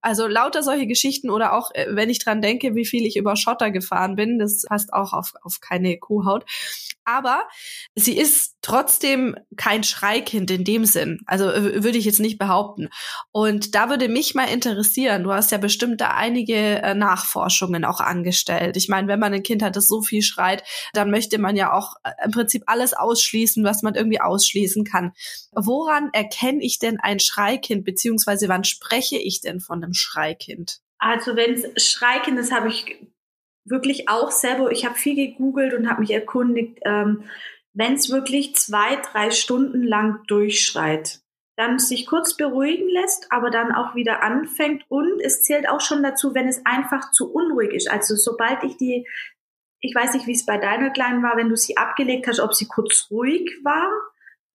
Also 0.02 0.28
lauter 0.28 0.64
solche 0.64 0.88
Geschichten 0.88 1.30
oder 1.30 1.54
auch, 1.54 1.72
äh, 1.74 1.88
wenn 1.92 2.10
ich 2.10 2.20
dran 2.20 2.42
denke, 2.42 2.76
wie 2.76 2.86
viel 2.86 3.06
ich 3.06 3.16
über 3.16 3.38
Schotter 3.38 3.72
gefahren 3.72 4.16
bin, 4.16 4.38
das 4.38 4.64
passt 4.68 4.92
auch 4.92 5.14
auf, 5.14 5.34
auf 5.44 5.62
keine 5.62 5.98
Kuhhaut. 5.98 6.44
Aber 7.06 7.48
sie 7.94 8.18
ist 8.18 8.56
trotzdem 8.62 9.36
kein 9.56 9.84
Schreikind 9.84 10.52
in 10.52 10.64
dem 10.64 10.86
Sinn. 10.86 11.22
Also 11.28 11.46
würde 11.46 11.98
ich 11.98 12.06
jetzt 12.06 12.20
nicht 12.20 12.38
behaupten. 12.38 12.90
Und 13.32 13.76
da 13.76 13.90
würde 13.90 14.10
mich 14.10 14.36
mal 14.36 14.46
interessieren, 14.46 15.24
du 15.24 15.32
hast 15.32 15.52
ja 15.52 15.58
bestimmt 15.58 16.02
da 16.02 16.12
einige 16.12 16.56
äh, 16.56 16.96
Nachforschungen 16.96 17.86
auch 17.86 18.00
angestellt. 18.00 18.76
Ich 18.76 18.90
meine, 18.90 19.08
wenn 19.08 19.20
man 19.20 19.34
ein 19.34 19.44
Kind 19.44 19.62
hat, 19.62 19.76
das 19.76 19.88
so 19.88 20.02
viel 20.02 20.24
schreit, 20.24 20.64
dann 20.94 21.12
möchte 21.12 21.38
man 21.38 21.56
ja 21.56 21.74
auch 21.74 21.94
äh, 22.04 22.12
im 22.26 22.32
Prinzip 22.32 22.64
alles 22.66 22.94
ausschließen, 22.94 23.64
was 23.64 23.84
man 23.84 23.96
irgendwie 23.96 24.22
ausschließen 24.22 24.84
kann. 24.84 25.14
Woran 25.52 26.10
erkenne 26.14 26.64
ich 26.64 26.80
denn 26.80 27.00
ein 27.00 27.20
Schreikind, 27.20 27.86
beziehungsweise 27.86 28.50
wann 28.50 28.64
spreche 28.64 29.18
ich 29.18 29.42
denn 29.42 29.60
von 29.60 29.84
einem 29.84 29.94
Schreikind? 29.94 30.80
Also 30.98 31.36
wenn 31.36 31.54
es 31.54 31.88
Schreikind 31.88 32.40
ist, 32.40 32.52
habe 32.52 32.70
ich 32.70 32.98
wirklich 33.66 34.08
auch 34.10 34.32
selber, 34.32 34.72
ich 34.72 34.86
habe 34.86 34.96
viel 34.96 35.16
gegoogelt 35.16 35.74
und 35.74 35.90
habe 35.90 36.02
mich 36.02 36.12
erkundigt, 36.12 36.80
ähm, 36.86 37.24
wenn 37.74 37.94
es 37.94 38.10
wirklich 38.10 38.56
zwei, 38.56 38.96
drei 39.12 39.32
Stunden 39.32 39.84
lang 39.84 40.24
durchschreit, 40.28 41.20
dann 41.58 41.80
sich 41.80 42.06
kurz 42.06 42.36
beruhigen 42.36 42.88
lässt, 42.90 43.32
aber 43.32 43.50
dann 43.50 43.74
auch 43.74 43.96
wieder 43.96 44.24
anfängt 44.24 44.84
und 44.90 45.22
es 45.22 45.44
zählt 45.44 45.68
auch 45.70 45.82
schon 45.82 46.04
dazu, 46.04 46.34
wenn 46.34 46.48
es 46.48 46.66
einfach 46.66 47.12
zu 47.12 47.32
unruhig 47.34 47.74
ist. 47.74 47.90
Also 47.90 48.16
sobald 48.16 48.64
ich 48.64 48.78
die, 48.78 49.08
ich 49.80 49.96
weiß 49.96 50.14
nicht, 50.14 50.28
wie 50.28 50.34
es 50.34 50.46
bei 50.46 50.58
deiner 50.58 50.90
Kleinen 50.92 51.24
war, 51.24 51.38
wenn 51.38 51.50
du 51.50 51.56
sie 51.56 51.78
abgelegt 51.78 52.28
hast, 52.28 52.40
ob 52.40 52.54
sie 52.54 52.68
kurz 52.68 53.08
ruhig 53.10 53.50
war 53.64 53.90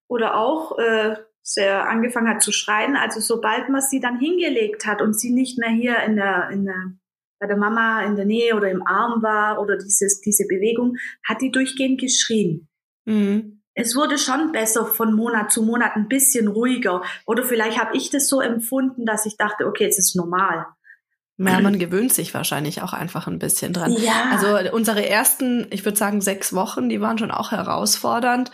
oder 0.09 0.37
auch 0.37 0.79
äh, 0.79 1.17
sehr 1.43 1.89
angefangen 1.89 2.29
hat 2.29 2.43
zu 2.43 2.53
schreien. 2.53 2.97
Also 2.97 3.21
sobald 3.21 3.69
man 3.69 3.81
sie 3.81 4.01
dann 4.01 4.19
hingelegt 4.19 4.87
hat 4.87 5.01
und 5.03 5.19
sie 5.19 5.31
nicht 5.31 5.59
mehr 5.59 5.71
hier 5.71 5.99
in 6.01 6.17
der, 6.17 6.51
in 6.51 6.65
der 6.65 6.93
bei 7.41 7.47
der 7.47 7.57
Mama 7.57 8.05
in 8.05 8.15
der 8.15 8.27
Nähe 8.27 8.55
oder 8.55 8.71
im 8.71 8.87
Arm 8.87 9.23
war 9.23 9.61
oder 9.61 9.77
dieses, 9.77 10.21
diese 10.21 10.47
Bewegung, 10.47 10.97
hat 11.27 11.41
die 11.41 11.51
durchgehend 11.51 12.01
geschrien. 12.01 12.69
Mhm. 13.07 13.63
Es 13.75 13.97
wurde 13.97 14.19
schon 14.19 14.53
besser 14.53 14.85
von 14.85 15.15
Monat 15.15 15.51
zu 15.51 15.63
Monat 15.63 15.97
ein 15.97 16.09
bisschen 16.09 16.49
ruhiger. 16.49 17.03
Oder 17.25 17.45
vielleicht 17.45 17.79
habe 17.81 17.97
ich 17.97 18.11
das 18.11 18.29
so 18.29 18.41
empfunden, 18.41 19.07
dass 19.07 19.27
ich 19.27 19.37
dachte, 19.37 19.67
okay, 19.67 19.85
jetzt 19.85 19.99
ist 19.99 20.15
normal. 20.15 20.67
Ja, 21.39 21.59
man 21.61 21.79
gewöhnt 21.79 22.13
sich 22.13 22.35
wahrscheinlich 22.35 22.83
auch 22.83 22.93
einfach 22.93 23.27
ein 23.27 23.39
bisschen 23.39 23.73
dran. 23.73 23.93
Ja. 23.93 24.31
Also 24.33 24.77
unsere 24.77 25.09
ersten, 25.09 25.67
ich 25.71 25.87
würde 25.87 25.97
sagen, 25.97 26.21
sechs 26.21 26.53
Wochen, 26.53 26.91
die 26.91 27.01
waren 27.01 27.17
schon 27.17 27.31
auch 27.31 27.51
herausfordernd. 27.51 28.51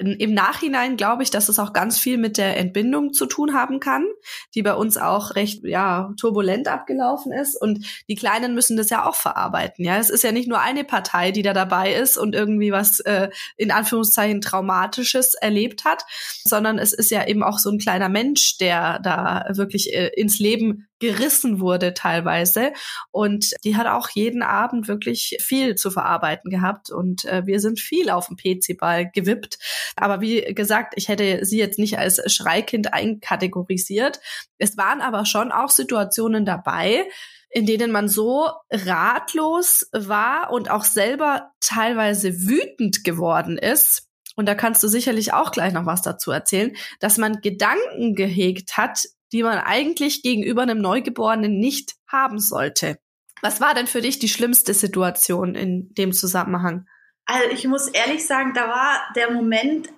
Im 0.00 0.32
Nachhinein 0.34 0.96
glaube 0.96 1.22
ich, 1.22 1.30
dass 1.30 1.48
es 1.48 1.58
auch 1.58 1.72
ganz 1.72 1.98
viel 1.98 2.16
mit 2.16 2.38
der 2.38 2.56
Entbindung 2.56 3.12
zu 3.12 3.26
tun 3.26 3.54
haben 3.54 3.80
kann, 3.80 4.06
die 4.54 4.62
bei 4.62 4.74
uns 4.74 4.96
auch 4.96 5.34
recht 5.34 5.62
ja 5.64 6.12
turbulent 6.18 6.68
abgelaufen 6.68 7.32
ist. 7.32 7.60
Und 7.60 7.84
die 8.08 8.14
Kleinen 8.14 8.54
müssen 8.54 8.76
das 8.76 8.88
ja 8.90 9.06
auch 9.06 9.14
verarbeiten. 9.14 9.84
Ja, 9.84 9.98
es 9.98 10.08
ist 10.08 10.24
ja 10.24 10.32
nicht 10.32 10.48
nur 10.48 10.60
eine 10.60 10.84
Partei, 10.84 11.30
die 11.32 11.42
da 11.42 11.52
dabei 11.52 11.92
ist 11.94 12.16
und 12.16 12.34
irgendwie 12.34 12.72
was 12.72 13.00
äh, 13.00 13.28
in 13.56 13.70
Anführungszeichen 13.70 14.40
traumatisches 14.40 15.34
erlebt 15.34 15.84
hat, 15.84 16.04
sondern 16.44 16.78
es 16.78 16.92
ist 16.92 17.10
ja 17.10 17.26
eben 17.26 17.42
auch 17.42 17.58
so 17.58 17.70
ein 17.70 17.78
kleiner 17.78 18.08
Mensch, 18.08 18.56
der 18.56 18.98
da 19.00 19.44
wirklich 19.50 19.94
äh, 19.94 20.08
ins 20.16 20.38
Leben 20.38 20.86
gerissen 21.00 21.60
wurde 21.60 21.94
teilweise. 21.94 22.72
Und 23.10 23.52
die 23.64 23.76
hat 23.76 23.86
auch 23.86 24.10
jeden 24.10 24.42
Abend 24.42 24.86
wirklich 24.86 25.38
viel 25.40 25.74
zu 25.74 25.90
verarbeiten 25.90 26.50
gehabt. 26.50 26.90
Und 26.90 27.24
äh, 27.24 27.46
wir 27.46 27.58
sind 27.58 27.80
viel 27.80 28.10
auf 28.10 28.28
dem 28.28 28.36
PC-Ball 28.36 29.10
gewippt. 29.10 29.58
Aber 29.96 30.20
wie 30.20 30.40
gesagt, 30.54 30.94
ich 30.96 31.08
hätte 31.08 31.44
sie 31.44 31.58
jetzt 31.58 31.78
nicht 31.78 31.98
als 31.98 32.20
Schreikind 32.32 32.92
einkategorisiert. 32.92 34.20
Es 34.58 34.76
waren 34.76 35.00
aber 35.00 35.26
schon 35.26 35.52
auch 35.52 35.70
Situationen 35.70 36.44
dabei, 36.44 37.06
in 37.50 37.66
denen 37.66 37.90
man 37.90 38.08
so 38.08 38.48
ratlos 38.70 39.88
war 39.92 40.52
und 40.52 40.70
auch 40.70 40.84
selber 40.84 41.50
teilweise 41.60 42.42
wütend 42.42 43.02
geworden 43.04 43.58
ist, 43.58 44.10
und 44.40 44.46
da 44.46 44.54
kannst 44.54 44.82
du 44.82 44.88
sicherlich 44.88 45.34
auch 45.34 45.52
gleich 45.52 45.74
noch 45.74 45.84
was 45.84 46.00
dazu 46.00 46.30
erzählen, 46.30 46.74
dass 46.98 47.18
man 47.18 47.42
Gedanken 47.42 48.14
gehegt 48.14 48.78
hat, 48.78 49.04
die 49.32 49.42
man 49.42 49.58
eigentlich 49.58 50.22
gegenüber 50.22 50.62
einem 50.62 50.78
Neugeborenen 50.78 51.58
nicht 51.58 51.96
haben 52.06 52.38
sollte. 52.38 52.96
Was 53.42 53.60
war 53.60 53.74
denn 53.74 53.86
für 53.86 54.00
dich 54.00 54.18
die 54.18 54.30
schlimmste 54.30 54.72
Situation 54.72 55.54
in 55.54 55.92
dem 55.94 56.12
Zusammenhang? 56.12 56.86
Also 57.32 57.48
ich 57.52 57.64
muss 57.68 57.86
ehrlich 57.86 58.26
sagen, 58.26 58.54
da 58.54 58.68
war 58.68 59.00
der 59.14 59.30
Moment, 59.30 59.88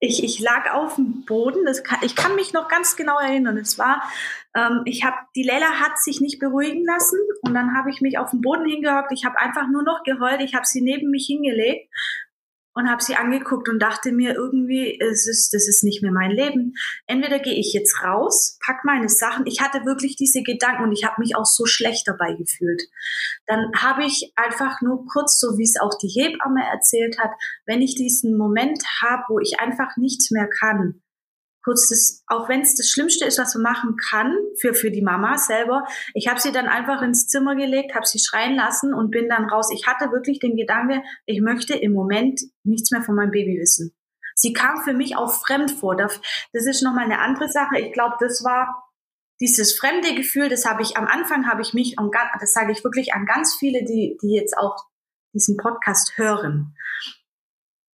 ich, 0.00 0.24
ich 0.24 0.40
lag 0.40 0.72
auf 0.72 0.96
dem 0.96 1.24
Boden, 1.24 1.64
kann, 1.84 2.00
ich 2.02 2.16
kann 2.16 2.34
mich 2.34 2.52
noch 2.52 2.66
ganz 2.66 2.96
genau 2.96 3.16
erinnern. 3.20 3.56
Es 3.58 3.78
war, 3.78 4.02
ähm, 4.56 4.82
ich 4.86 5.04
habe, 5.04 5.16
die 5.36 5.44
Leila 5.44 5.78
hat 5.78 6.00
sich 6.00 6.20
nicht 6.20 6.40
beruhigen 6.40 6.84
lassen 6.84 7.20
und 7.42 7.54
dann 7.54 7.76
habe 7.76 7.90
ich 7.90 8.00
mich 8.00 8.18
auf 8.18 8.30
den 8.30 8.40
Boden 8.40 8.68
hingehockt. 8.68 9.12
Ich 9.12 9.24
habe 9.24 9.38
einfach 9.38 9.68
nur 9.68 9.84
noch 9.84 10.02
geheult. 10.02 10.40
Ich 10.40 10.56
habe 10.56 10.66
sie 10.66 10.80
neben 10.80 11.12
mich 11.12 11.26
hingelegt 11.26 11.88
und 12.74 12.88
habe 12.88 13.02
sie 13.02 13.16
angeguckt 13.16 13.68
und 13.68 13.80
dachte 13.80 14.12
mir 14.12 14.34
irgendwie, 14.34 14.98
es 15.00 15.26
ist, 15.26 15.52
das 15.52 15.68
ist 15.68 15.82
nicht 15.82 16.02
mehr 16.02 16.12
mein 16.12 16.30
Leben. 16.30 16.74
Entweder 17.06 17.38
gehe 17.38 17.58
ich 17.58 17.72
jetzt 17.72 18.02
raus, 18.02 18.58
pack 18.64 18.84
meine 18.84 19.08
Sachen. 19.08 19.46
Ich 19.46 19.60
hatte 19.60 19.84
wirklich 19.84 20.16
diese 20.16 20.42
Gedanken 20.42 20.84
und 20.84 20.92
ich 20.92 21.04
habe 21.04 21.20
mich 21.20 21.36
auch 21.36 21.46
so 21.46 21.66
schlecht 21.66 22.06
dabei 22.06 22.34
gefühlt. 22.34 22.82
Dann 23.46 23.72
habe 23.76 24.04
ich 24.04 24.32
einfach 24.36 24.80
nur 24.82 25.04
kurz, 25.06 25.40
so 25.40 25.58
wie 25.58 25.64
es 25.64 25.80
auch 25.80 25.96
die 25.98 26.08
Hebamme 26.08 26.62
erzählt 26.72 27.18
hat, 27.18 27.30
wenn 27.66 27.82
ich 27.82 27.96
diesen 27.96 28.36
Moment 28.36 28.82
habe, 29.02 29.24
wo 29.28 29.38
ich 29.40 29.58
einfach 29.58 29.96
nichts 29.96 30.30
mehr 30.30 30.48
kann, 30.60 31.02
kurz 31.64 31.88
das, 31.88 32.22
auch 32.26 32.48
wenn 32.48 32.62
es 32.62 32.74
das 32.74 32.88
Schlimmste 32.88 33.24
ist, 33.24 33.38
was 33.38 33.54
man 33.54 33.62
machen 33.62 33.96
kann 33.96 34.34
für, 34.60 34.74
für 34.74 34.90
die 34.90 35.02
Mama 35.02 35.38
selber. 35.38 35.84
Ich 36.14 36.28
habe 36.28 36.40
sie 36.40 36.52
dann 36.52 36.68
einfach 36.68 37.02
ins 37.02 37.28
Zimmer 37.28 37.56
gelegt, 37.56 37.94
habe 37.94 38.06
sie 38.06 38.18
schreien 38.18 38.54
lassen 38.54 38.94
und 38.94 39.10
bin 39.10 39.28
dann 39.28 39.48
raus. 39.48 39.70
Ich 39.72 39.86
hatte 39.86 40.12
wirklich 40.12 40.38
den 40.38 40.56
Gedanke, 40.56 41.02
ich 41.26 41.40
möchte 41.40 41.74
im 41.74 41.92
Moment 41.92 42.40
nichts 42.64 42.90
mehr 42.90 43.02
von 43.02 43.14
meinem 43.14 43.30
Baby 43.30 43.58
wissen. 43.60 43.94
Sie 44.34 44.52
kam 44.52 44.82
für 44.82 44.94
mich 44.94 45.16
auch 45.16 45.32
fremd 45.32 45.70
vor. 45.70 45.96
Das 45.96 46.20
ist 46.52 46.82
nochmal 46.82 47.04
eine 47.04 47.20
andere 47.20 47.48
Sache. 47.48 47.78
Ich 47.78 47.92
glaube, 47.92 48.16
das 48.20 48.42
war 48.42 48.90
dieses 49.40 49.78
fremde 49.78 50.14
Gefühl, 50.14 50.48
das 50.48 50.64
habe 50.64 50.82
ich 50.82 50.96
am 50.96 51.06
Anfang, 51.06 51.46
habe 51.46 51.62
ich 51.62 51.74
mich, 51.74 51.96
das 52.40 52.52
sage 52.52 52.72
ich 52.72 52.84
wirklich 52.84 53.14
an 53.14 53.26
ganz 53.26 53.56
viele, 53.58 53.84
die, 53.84 54.18
die 54.22 54.34
jetzt 54.34 54.56
auch 54.56 54.76
diesen 55.32 55.56
Podcast 55.56 56.12
hören 56.16 56.74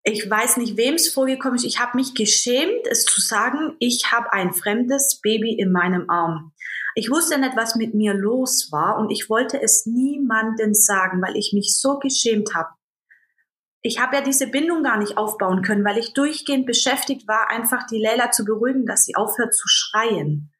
ich 0.07 0.29
weiß 0.29 0.57
nicht, 0.57 0.77
wem 0.77 0.93
es 0.95 1.12
vorgekommen 1.12 1.55
ist. 1.55 1.65
Ich 1.65 1.79
habe 1.79 1.97
mich 1.97 2.13
geschämt, 2.13 2.85
es 2.89 3.05
zu 3.05 3.21
sagen, 3.21 3.75
ich 3.79 4.12
habe 4.12 4.31
ein 4.31 4.53
fremdes 4.53 5.19
Baby 5.19 5.53
in 5.53 5.71
meinem 5.71 6.09
Arm. 6.12 6.53
Ich 6.93 7.09
wusste 7.09 7.39
nicht, 7.39 7.57
was 7.57 7.75
mit 7.75 7.95
mir 7.95 8.13
los 8.13 8.71
war 8.71 8.97
und 9.00 9.09
ich 9.09 9.29
wollte 9.29 9.59
es 9.62 9.88
niemandem 9.88 10.75
sagen, 10.75 11.21
weil 11.24 11.35
ich 11.35 11.53
mich 11.53 11.75
so 11.75 11.97
geschämt 11.97 12.53
habe. 12.53 12.69
Ich 13.81 14.00
habe 14.00 14.15
ja 14.15 14.21
diese 14.21 14.47
Bindung 14.47 14.83
gar 14.83 14.97
nicht 14.97 15.17
aufbauen 15.17 15.63
können, 15.63 15.83
weil 15.83 15.97
ich 15.97 16.13
durchgehend 16.13 16.67
beschäftigt 16.67 17.27
war, 17.27 17.50
einfach 17.50 17.88
die 17.88 18.01
Leila 18.01 18.29
zu 18.29 18.45
beruhigen, 18.45 18.85
dass 18.85 19.05
sie 19.05 19.15
aufhört 19.15 19.55
zu 19.55 19.67
schreien. 19.67 20.51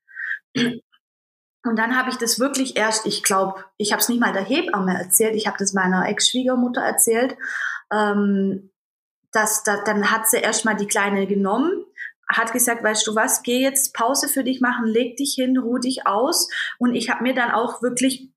Und 0.56 1.78
dann 1.78 1.98
habe 1.98 2.10
ich 2.10 2.18
das 2.18 2.40
wirklich 2.40 2.78
erst, 2.78 3.06
ich 3.06 3.22
glaube, 3.22 3.64
ich 3.78 3.92
habe 3.92 4.02
es 4.02 4.10
nicht 4.10 4.20
mal 4.20 4.34
der 4.34 4.44
Hebamme 4.44 4.98
erzählt, 4.98 5.36
ich 5.36 5.46
habe 5.46 5.58
das 5.60 5.74
meiner 5.74 6.08
Ex-Schwiegermutter 6.08 6.82
erzählt. 6.82 7.38
Ähm, 7.92 8.72
dass, 9.36 9.64
da, 9.64 9.84
dann 9.84 10.12
hat 10.12 10.30
sie 10.30 10.38
erstmal 10.38 10.76
die 10.76 10.88
Kleine 10.88 11.28
genommen, 11.28 11.86
hat 12.28 12.54
gesagt, 12.54 12.84
weißt 12.84 13.06
du 13.06 13.16
was, 13.16 13.44
geh 13.44 13.62
jetzt 13.62 13.94
Pause 13.94 14.28
für 14.28 14.44
dich 14.44 14.62
machen, 14.62 14.86
leg 14.86 15.18
dich 15.18 15.34
hin, 15.36 15.58
ruh 15.58 15.78
dich 15.78 16.08
aus. 16.08 16.50
Und 16.80 16.96
ich 16.96 17.10
habe 17.10 17.24
mir 17.24 17.36
dann 17.36 17.52
auch 17.52 17.82
wirklich 17.82 18.32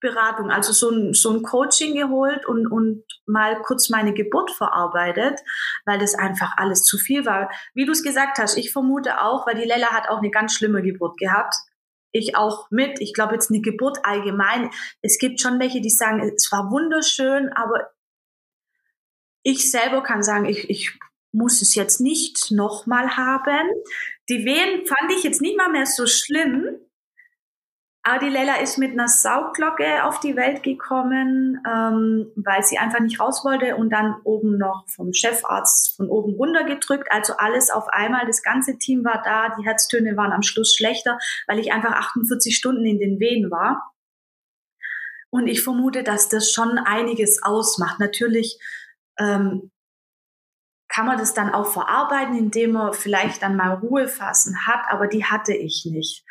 Beratung, 0.00 0.50
also 0.50 0.72
so 0.72 0.90
ein, 0.90 1.14
so 1.14 1.30
ein 1.30 1.42
Coaching 1.42 1.94
geholt 1.94 2.44
und, 2.44 2.66
und 2.66 3.04
mal 3.24 3.62
kurz 3.62 3.88
meine 3.88 4.12
Geburt 4.12 4.50
verarbeitet, 4.50 5.40
weil 5.86 5.98
das 5.98 6.14
einfach 6.14 6.52
alles 6.56 6.82
zu 6.82 6.98
viel 6.98 7.24
war. 7.24 7.50
Wie 7.72 7.86
du 7.86 7.92
es 7.92 8.02
gesagt 8.02 8.38
hast, 8.38 8.58
ich 8.58 8.72
vermute 8.72 9.22
auch, 9.22 9.46
weil 9.46 9.54
die 9.54 9.66
Lella 9.66 9.92
hat 9.92 10.08
auch 10.08 10.18
eine 10.18 10.30
ganz 10.30 10.54
schlimme 10.54 10.82
Geburt 10.82 11.16
gehabt. 11.18 11.54
Ich 12.10 12.36
auch 12.36 12.66
mit. 12.70 13.00
Ich 13.00 13.14
glaube 13.14 13.34
jetzt 13.34 13.50
eine 13.50 13.60
Geburt 13.60 13.98
allgemein. 14.02 14.70
Es 15.00 15.18
gibt 15.18 15.40
schon 15.40 15.60
welche, 15.60 15.80
die 15.80 15.88
sagen, 15.88 16.20
es 16.36 16.50
war 16.50 16.70
wunderschön, 16.70 17.50
aber 17.54 17.88
ich 19.42 19.70
selber 19.70 20.02
kann 20.02 20.22
sagen, 20.22 20.46
ich, 20.46 20.68
ich 20.70 20.98
muss 21.32 21.62
es 21.62 21.74
jetzt 21.74 22.00
nicht 22.00 22.50
nochmal 22.50 23.16
haben. 23.16 23.68
Die 24.28 24.44
Wehen 24.44 24.86
fand 24.86 25.12
ich 25.12 25.24
jetzt 25.24 25.40
nicht 25.40 25.56
mal 25.56 25.70
mehr 25.70 25.86
so 25.86 26.06
schlimm. 26.06 26.78
Aber 28.04 28.18
die 28.18 28.30
Lella 28.30 28.56
ist 28.56 28.78
mit 28.78 28.92
einer 28.92 29.06
Saugglocke 29.06 30.04
auf 30.04 30.18
die 30.18 30.34
Welt 30.34 30.64
gekommen, 30.64 31.60
ähm, 31.64 32.32
weil 32.34 32.64
sie 32.64 32.78
einfach 32.78 32.98
nicht 32.98 33.20
raus 33.20 33.44
wollte 33.44 33.76
und 33.76 33.90
dann 33.90 34.16
oben 34.24 34.58
noch 34.58 34.88
vom 34.88 35.12
Chefarzt 35.12 35.96
von 35.96 36.08
oben 36.08 36.34
runter 36.34 36.64
gedrückt. 36.64 37.06
Also 37.12 37.34
alles 37.36 37.70
auf 37.70 37.86
einmal. 37.88 38.26
Das 38.26 38.42
ganze 38.42 38.76
Team 38.76 39.04
war 39.04 39.22
da. 39.24 39.54
Die 39.56 39.64
Herztöne 39.64 40.16
waren 40.16 40.32
am 40.32 40.42
Schluss 40.42 40.74
schlechter, 40.74 41.16
weil 41.46 41.60
ich 41.60 41.72
einfach 41.72 41.92
48 41.92 42.56
Stunden 42.56 42.84
in 42.84 42.98
den 42.98 43.20
Wehen 43.20 43.52
war. 43.52 43.92
Und 45.30 45.46
ich 45.46 45.62
vermute, 45.62 46.02
dass 46.02 46.28
das 46.28 46.50
schon 46.50 46.78
einiges 46.78 47.42
ausmacht. 47.44 48.00
Natürlich 48.00 48.58
ähm, 49.18 49.70
kann 50.88 51.06
man 51.06 51.18
das 51.18 51.32
dann 51.32 51.54
auch 51.54 51.72
verarbeiten, 51.72 52.36
indem 52.36 52.72
man 52.72 52.92
vielleicht 52.92 53.42
dann 53.42 53.56
mal 53.56 53.74
Ruhe 53.74 54.08
fassen 54.08 54.66
hat, 54.66 54.84
aber 54.90 55.06
die 55.06 55.24
hatte 55.24 55.54
ich 55.54 55.86
nicht. 55.90 56.24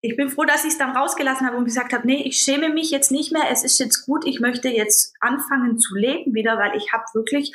Ich 0.00 0.16
bin 0.16 0.28
froh, 0.28 0.44
dass 0.44 0.64
ich 0.64 0.72
es 0.72 0.78
dann 0.78 0.96
rausgelassen 0.96 1.44
habe 1.46 1.56
und 1.56 1.64
gesagt 1.64 1.92
habe, 1.92 2.06
nee, 2.06 2.22
ich 2.22 2.36
schäme 2.36 2.68
mich 2.68 2.92
jetzt 2.92 3.10
nicht 3.10 3.32
mehr, 3.32 3.50
es 3.50 3.64
ist 3.64 3.80
jetzt 3.80 4.06
gut, 4.06 4.24
ich 4.24 4.38
möchte 4.38 4.68
jetzt 4.68 5.16
anfangen 5.18 5.78
zu 5.78 5.96
leben 5.96 6.34
wieder, 6.34 6.56
weil 6.58 6.76
ich 6.76 6.92
habe 6.92 7.04
wirklich 7.14 7.52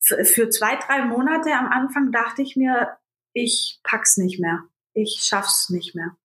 für 0.00 0.48
zwei, 0.48 0.76
drei 0.76 1.04
Monate 1.04 1.52
am 1.52 1.66
Anfang 1.66 2.12
dachte 2.12 2.42
ich 2.42 2.56
mir, 2.56 2.96
ich 3.32 3.80
pack's 3.82 4.16
nicht 4.16 4.40
mehr. 4.40 4.64
Ich 4.94 5.20
schaff's 5.22 5.70
nicht 5.70 5.94
mehr. 5.94 6.16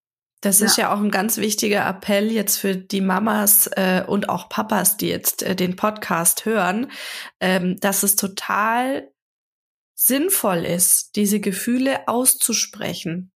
Das 0.45 0.61
ist 0.61 0.77
ja. 0.77 0.83
ja 0.83 0.93
auch 0.93 0.99
ein 0.99 1.09
ganz 1.09 1.37
wichtiger 1.37 1.87
Appell 1.87 2.31
jetzt 2.31 2.57
für 2.57 2.75
die 2.75 3.01
Mamas 3.01 3.65
äh, 3.65 4.03
und 4.05 4.29
auch 4.29 4.47
Papas, 4.47 4.95
die 4.95 5.07
jetzt 5.07 5.41
äh, 5.41 5.55
den 5.55 5.75
Podcast 5.75 6.45
hören, 6.45 6.91
ähm, 7.39 7.79
dass 7.79 8.03
es 8.03 8.15
total 8.15 9.09
sinnvoll 9.95 10.63
ist, 10.63 11.15
diese 11.15 11.39
Gefühle 11.39 12.07
auszusprechen. 12.07 13.31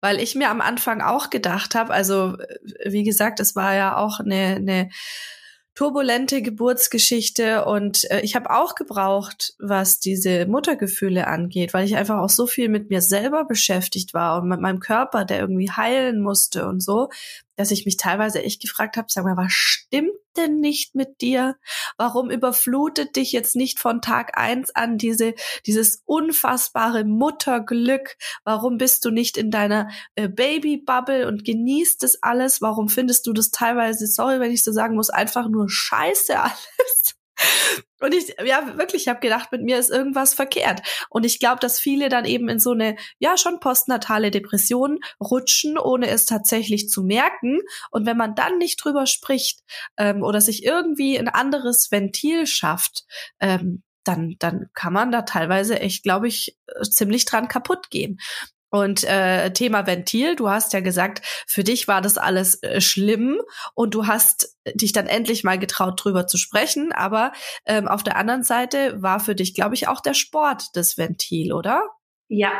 Weil 0.00 0.20
ich 0.20 0.36
mir 0.36 0.48
am 0.48 0.60
Anfang 0.60 1.00
auch 1.00 1.28
gedacht 1.28 1.74
habe, 1.74 1.92
also 1.92 2.38
äh, 2.38 2.92
wie 2.92 3.02
gesagt, 3.02 3.40
es 3.40 3.56
war 3.56 3.74
ja 3.74 3.96
auch 3.96 4.20
eine, 4.20 4.54
eine 4.54 4.90
turbulente 5.74 6.40
Geburtsgeschichte 6.40 7.64
und 7.64 8.08
äh, 8.10 8.20
ich 8.20 8.36
habe 8.36 8.50
auch 8.50 8.74
gebraucht, 8.74 9.54
was 9.58 9.98
diese 9.98 10.46
Muttergefühle 10.46 11.26
angeht, 11.26 11.74
weil 11.74 11.84
ich 11.84 11.96
einfach 11.96 12.18
auch 12.18 12.28
so 12.28 12.46
viel 12.46 12.68
mit 12.68 12.90
mir 12.90 13.00
selber 13.00 13.44
beschäftigt 13.44 14.14
war 14.14 14.40
und 14.40 14.48
mit 14.48 14.60
meinem 14.60 14.78
Körper, 14.78 15.24
der 15.24 15.40
irgendwie 15.40 15.70
heilen 15.70 16.20
musste 16.20 16.68
und 16.68 16.80
so, 16.80 17.08
dass 17.56 17.70
ich 17.70 17.84
mich 17.84 17.96
teilweise 17.96 18.42
echt 18.42 18.60
gefragt 18.60 18.96
habe, 18.96 19.06
sag 19.10 19.24
mal, 19.24 19.36
was 19.36 19.52
stimmt 19.52 20.10
denn 20.36 20.60
nicht 20.60 20.94
mit 20.94 21.20
dir? 21.20 21.56
Warum 21.96 22.30
überflutet 22.30 23.16
dich 23.16 23.32
jetzt 23.32 23.56
nicht 23.56 23.78
von 23.78 24.00
Tag 24.00 24.36
eins 24.38 24.74
an 24.74 24.98
diese, 24.98 25.34
dieses 25.66 26.02
unfassbare 26.04 27.04
Mutterglück? 27.04 28.16
Warum 28.44 28.78
bist 28.78 29.04
du 29.04 29.10
nicht 29.10 29.36
in 29.36 29.50
deiner 29.50 29.88
äh, 30.14 30.28
Babybubble 30.28 31.28
und 31.28 31.44
genießt 31.44 32.02
das 32.02 32.22
alles? 32.22 32.60
Warum 32.60 32.88
findest 32.88 33.26
du 33.26 33.32
das 33.32 33.50
teilweise, 33.50 34.06
sorry, 34.06 34.40
wenn 34.40 34.52
ich 34.52 34.64
so 34.64 34.72
sagen 34.72 34.96
muss, 34.96 35.10
einfach 35.10 35.48
nur 35.48 35.68
scheiße 35.68 36.38
alles? 36.40 37.14
Und 38.00 38.14
ich, 38.14 38.34
ja, 38.44 38.76
wirklich, 38.76 39.02
ich 39.02 39.08
habe 39.08 39.20
gedacht, 39.20 39.50
mit 39.50 39.62
mir 39.62 39.78
ist 39.78 39.90
irgendwas 39.90 40.34
verkehrt. 40.34 40.82
Und 41.08 41.24
ich 41.24 41.38
glaube, 41.38 41.60
dass 41.60 41.80
viele 41.80 42.08
dann 42.08 42.26
eben 42.26 42.48
in 42.48 42.58
so 42.58 42.72
eine, 42.72 42.96
ja, 43.18 43.36
schon 43.38 43.60
postnatale 43.60 44.30
Depression 44.30 44.98
rutschen, 45.20 45.78
ohne 45.78 46.08
es 46.08 46.26
tatsächlich 46.26 46.88
zu 46.88 47.02
merken. 47.02 47.60
Und 47.90 48.04
wenn 48.04 48.16
man 48.16 48.34
dann 48.34 48.58
nicht 48.58 48.84
drüber 48.84 49.06
spricht 49.06 49.60
ähm, 49.96 50.22
oder 50.22 50.40
sich 50.40 50.64
irgendwie 50.64 51.18
ein 51.18 51.28
anderes 51.28 51.90
Ventil 51.90 52.46
schafft, 52.46 53.04
ähm, 53.40 53.82
dann, 54.04 54.36
dann 54.38 54.66
kann 54.74 54.92
man 54.92 55.10
da 55.10 55.22
teilweise 55.22 55.80
echt, 55.80 56.02
glaube 56.02 56.28
ich, 56.28 56.58
ziemlich 56.82 57.24
dran 57.24 57.48
kaputt 57.48 57.90
gehen. 57.90 58.18
Und 58.74 59.04
äh, 59.04 59.52
Thema 59.52 59.86
Ventil, 59.86 60.34
du 60.34 60.50
hast 60.50 60.72
ja 60.72 60.80
gesagt, 60.80 61.24
für 61.46 61.62
dich 61.62 61.86
war 61.86 62.00
das 62.00 62.18
alles 62.18 62.60
äh, 62.64 62.80
schlimm 62.80 63.40
und 63.74 63.94
du 63.94 64.08
hast 64.08 64.58
dich 64.74 64.90
dann 64.90 65.06
endlich 65.06 65.44
mal 65.44 65.60
getraut, 65.60 66.02
drüber 66.02 66.26
zu 66.26 66.38
sprechen. 66.38 66.90
Aber 66.90 67.30
ähm, 67.66 67.86
auf 67.86 68.02
der 68.02 68.16
anderen 68.16 68.42
Seite 68.42 69.00
war 69.00 69.20
für 69.20 69.36
dich, 69.36 69.54
glaube 69.54 69.76
ich, 69.76 69.86
auch 69.86 70.00
der 70.00 70.14
Sport 70.14 70.70
das 70.74 70.98
Ventil, 70.98 71.52
oder? 71.52 71.88
Ja, 72.26 72.50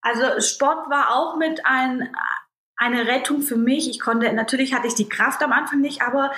also 0.00 0.40
Sport 0.40 0.90
war 0.90 1.14
auch 1.14 1.36
mit 1.36 1.60
ein, 1.64 2.12
eine 2.76 3.06
Rettung 3.06 3.42
für 3.42 3.56
mich. 3.56 3.88
Ich 3.88 4.00
konnte, 4.00 4.32
natürlich 4.32 4.74
hatte 4.74 4.86
ich 4.86 4.94
die 4.94 5.08
Kraft 5.08 5.42
am 5.42 5.52
Anfang 5.52 5.80
nicht, 5.80 6.02
aber 6.02 6.32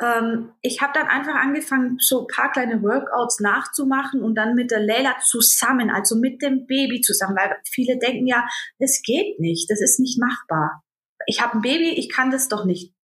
ähm, 0.00 0.52
ich 0.62 0.80
habe 0.80 0.92
dann 0.94 1.08
einfach 1.08 1.34
angefangen, 1.34 1.96
so 1.98 2.22
ein 2.22 2.26
paar 2.26 2.52
kleine 2.52 2.82
Workouts 2.82 3.40
nachzumachen 3.40 4.22
und 4.22 4.34
dann 4.34 4.54
mit 4.54 4.70
der 4.70 4.80
Leila 4.80 5.16
zusammen, 5.18 5.90
also 5.90 6.16
mit 6.16 6.42
dem 6.42 6.66
Baby 6.66 7.00
zusammen, 7.00 7.36
weil 7.36 7.56
viele 7.68 7.98
denken 7.98 8.26
ja, 8.26 8.46
es 8.78 9.02
geht 9.02 9.40
nicht, 9.40 9.70
das 9.70 9.80
ist 9.80 9.98
nicht 9.98 10.20
machbar. 10.20 10.82
Ich 11.26 11.42
habe 11.42 11.58
ein 11.58 11.62
Baby, 11.62 11.90
ich 11.90 12.08
kann 12.08 12.30
das 12.30 12.48
doch 12.48 12.64
nicht. 12.64 12.94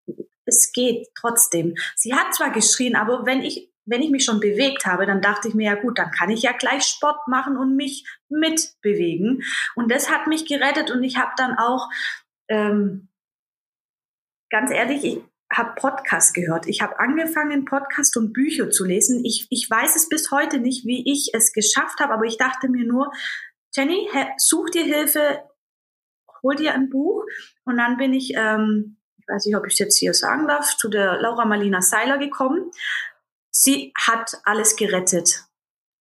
Es 0.45 0.71
geht 0.71 1.07
trotzdem. 1.19 1.75
Sie 1.95 2.13
hat 2.13 2.33
zwar 2.33 2.51
geschrien, 2.51 2.95
aber 2.95 3.25
wenn 3.25 3.41
ich 3.41 3.71
wenn 3.89 4.01
ich 4.01 4.09
mich 4.09 4.25
schon 4.25 4.41
bewegt 4.41 4.85
habe, 4.85 5.05
dann 5.05 5.21
dachte 5.21 5.47
ich 5.47 5.53
mir, 5.53 5.71
ja 5.71 5.75
gut, 5.75 5.97
dann 5.97 6.11
kann 6.11 6.29
ich 6.29 6.41
ja 6.41 6.51
gleich 6.51 6.83
Sport 6.83 7.27
machen 7.27 7.55
und 7.55 7.75
mich 7.75 8.05
mitbewegen. 8.27 9.43
Und 9.75 9.89
das 9.89 10.11
hat 10.11 10.27
mich 10.27 10.45
gerettet 10.45 10.91
und 10.91 11.03
ich 11.03 11.17
habe 11.17 11.31
dann 11.37 11.57
auch 11.57 11.89
ähm, 12.49 13.09
ganz 14.49 14.71
ehrlich, 14.71 15.03
ich 15.03 15.19
habe 15.51 15.75
Podcast 15.75 16.33
gehört. 16.33 16.67
Ich 16.67 16.81
habe 16.81 16.99
angefangen, 16.99 17.65
Podcast 17.65 18.17
und 18.17 18.33
Bücher 18.33 18.69
zu 18.69 18.85
lesen. 18.85 19.23
Ich, 19.23 19.47
ich 19.49 19.69
weiß 19.69 19.95
es 19.95 20.09
bis 20.09 20.31
heute 20.31 20.59
nicht, 20.59 20.85
wie 20.85 21.09
ich 21.11 21.31
es 21.33 21.53
geschafft 21.53 21.99
habe, 21.99 22.13
aber 22.13 22.25
ich 22.25 22.37
dachte 22.37 22.69
mir 22.69 22.85
nur, 22.85 23.11
Jenny, 23.75 24.09
such 24.37 24.69
dir 24.71 24.83
Hilfe, 24.83 25.43
hol 26.43 26.55
dir 26.55 26.73
ein 26.73 26.89
Buch. 26.89 27.23
Und 27.63 27.77
dann 27.77 27.97
bin 27.97 28.13
ich, 28.13 28.33
ähm, 28.35 28.97
ich 29.17 29.27
weiß 29.27 29.45
nicht, 29.45 29.55
ob 29.55 29.65
ich 29.67 29.73
es 29.73 29.79
jetzt 29.79 29.97
hier 29.97 30.13
sagen 30.13 30.47
darf, 30.47 30.75
zu 30.77 30.89
der 30.89 31.17
Laura 31.21 31.45
Marlina 31.45 31.81
Seiler 31.81 32.17
gekommen. 32.17 32.71
Sie 33.51 33.93
hat 33.95 34.39
alles 34.43 34.75
gerettet. 34.75 35.46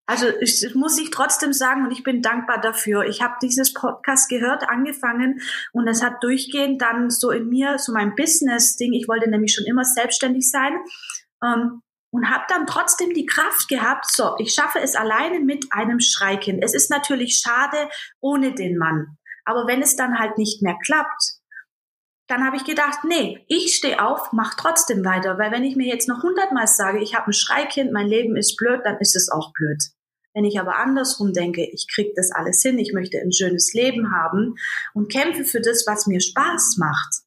Also 0.08 0.28
ich, 0.40 0.72
muss 0.74 0.98
ich 0.98 1.10
trotzdem 1.10 1.52
sagen 1.52 1.84
und 1.84 1.90
ich 1.90 2.04
bin 2.04 2.22
dankbar 2.22 2.60
dafür. 2.60 3.04
Ich 3.04 3.22
habe 3.22 3.34
dieses 3.42 3.74
Podcast 3.74 4.28
gehört, 4.28 4.68
angefangen 4.68 5.40
und 5.72 5.88
es 5.88 6.02
hat 6.02 6.22
durchgehend 6.22 6.80
dann 6.80 7.10
so 7.10 7.32
in 7.32 7.48
mir 7.48 7.78
so 7.78 7.92
mein 7.92 8.14
Business-Ding. 8.14 8.92
Ich 8.92 9.08
wollte 9.08 9.28
nämlich 9.28 9.52
schon 9.52 9.64
immer 9.66 9.84
selbstständig 9.84 10.48
sein 10.48 10.74
ähm, 11.42 11.82
und 12.12 12.30
habe 12.30 12.44
dann 12.48 12.68
trotzdem 12.68 13.14
die 13.14 13.26
Kraft 13.26 13.68
gehabt. 13.68 14.06
So, 14.08 14.36
ich 14.38 14.54
schaffe 14.54 14.78
es 14.78 14.94
alleine 14.94 15.40
mit 15.40 15.66
einem 15.70 15.98
Schreikind. 15.98 16.62
Es 16.62 16.74
ist 16.74 16.88
natürlich 16.88 17.40
schade 17.44 17.88
ohne 18.20 18.54
den 18.54 18.78
Mann, 18.78 19.18
aber 19.44 19.66
wenn 19.66 19.82
es 19.82 19.96
dann 19.96 20.20
halt 20.20 20.38
nicht 20.38 20.62
mehr 20.62 20.76
klappt, 20.84 21.40
dann 22.28 22.44
habe 22.44 22.56
ich 22.56 22.64
gedacht, 22.64 23.00
nee, 23.04 23.44
ich 23.48 23.74
stehe 23.74 24.04
auf, 24.04 24.32
mach 24.32 24.54
trotzdem 24.54 25.04
weiter, 25.04 25.38
weil 25.38 25.52
wenn 25.52 25.64
ich 25.64 25.76
mir 25.76 25.86
jetzt 25.86 26.08
noch 26.08 26.22
hundertmal 26.22 26.66
sage, 26.66 27.00
ich 27.00 27.14
habe 27.14 27.30
ein 27.30 27.32
Schreikind, 27.32 27.92
mein 27.92 28.08
Leben 28.08 28.36
ist 28.36 28.56
blöd, 28.56 28.80
dann 28.84 28.98
ist 28.98 29.14
es 29.14 29.30
auch 29.30 29.52
blöd. 29.52 29.95
Wenn 30.36 30.44
ich 30.44 30.60
aber 30.60 30.76
andersrum 30.76 31.32
denke, 31.32 31.64
ich 31.64 31.88
krieg 31.88 32.14
das 32.14 32.30
alles 32.30 32.60
hin, 32.60 32.78
ich 32.78 32.92
möchte 32.92 33.16
ein 33.18 33.32
schönes 33.32 33.72
Leben 33.72 34.12
haben 34.12 34.56
und 34.92 35.10
kämpfe 35.10 35.44
für 35.44 35.62
das, 35.62 35.86
was 35.86 36.06
mir 36.06 36.20
Spaß 36.20 36.76
macht, 36.76 37.22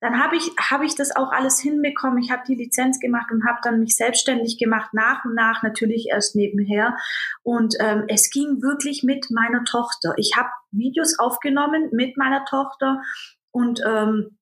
dann 0.00 0.20
habe 0.20 0.34
ich, 0.34 0.50
hab 0.58 0.82
ich 0.82 0.96
das 0.96 1.14
auch 1.14 1.30
alles 1.30 1.60
hinbekommen. 1.60 2.18
Ich 2.18 2.32
habe 2.32 2.42
die 2.48 2.56
Lizenz 2.56 2.98
gemacht 2.98 3.30
und 3.30 3.46
habe 3.46 3.60
dann 3.62 3.78
mich 3.78 3.96
selbstständig 3.96 4.58
gemacht, 4.58 4.92
nach 4.92 5.24
und 5.24 5.36
nach 5.36 5.62
natürlich 5.62 6.08
erst 6.10 6.34
nebenher. 6.34 6.96
Und 7.44 7.76
ähm, 7.78 8.06
es 8.08 8.30
ging 8.30 8.60
wirklich 8.60 9.04
mit 9.04 9.30
meiner 9.30 9.62
Tochter. 9.62 10.14
Ich 10.16 10.36
habe 10.36 10.48
Videos 10.72 11.20
aufgenommen 11.20 11.90
mit 11.92 12.16
meiner 12.16 12.44
Tochter 12.44 13.02
und 13.52 13.80
ähm, 13.86 14.36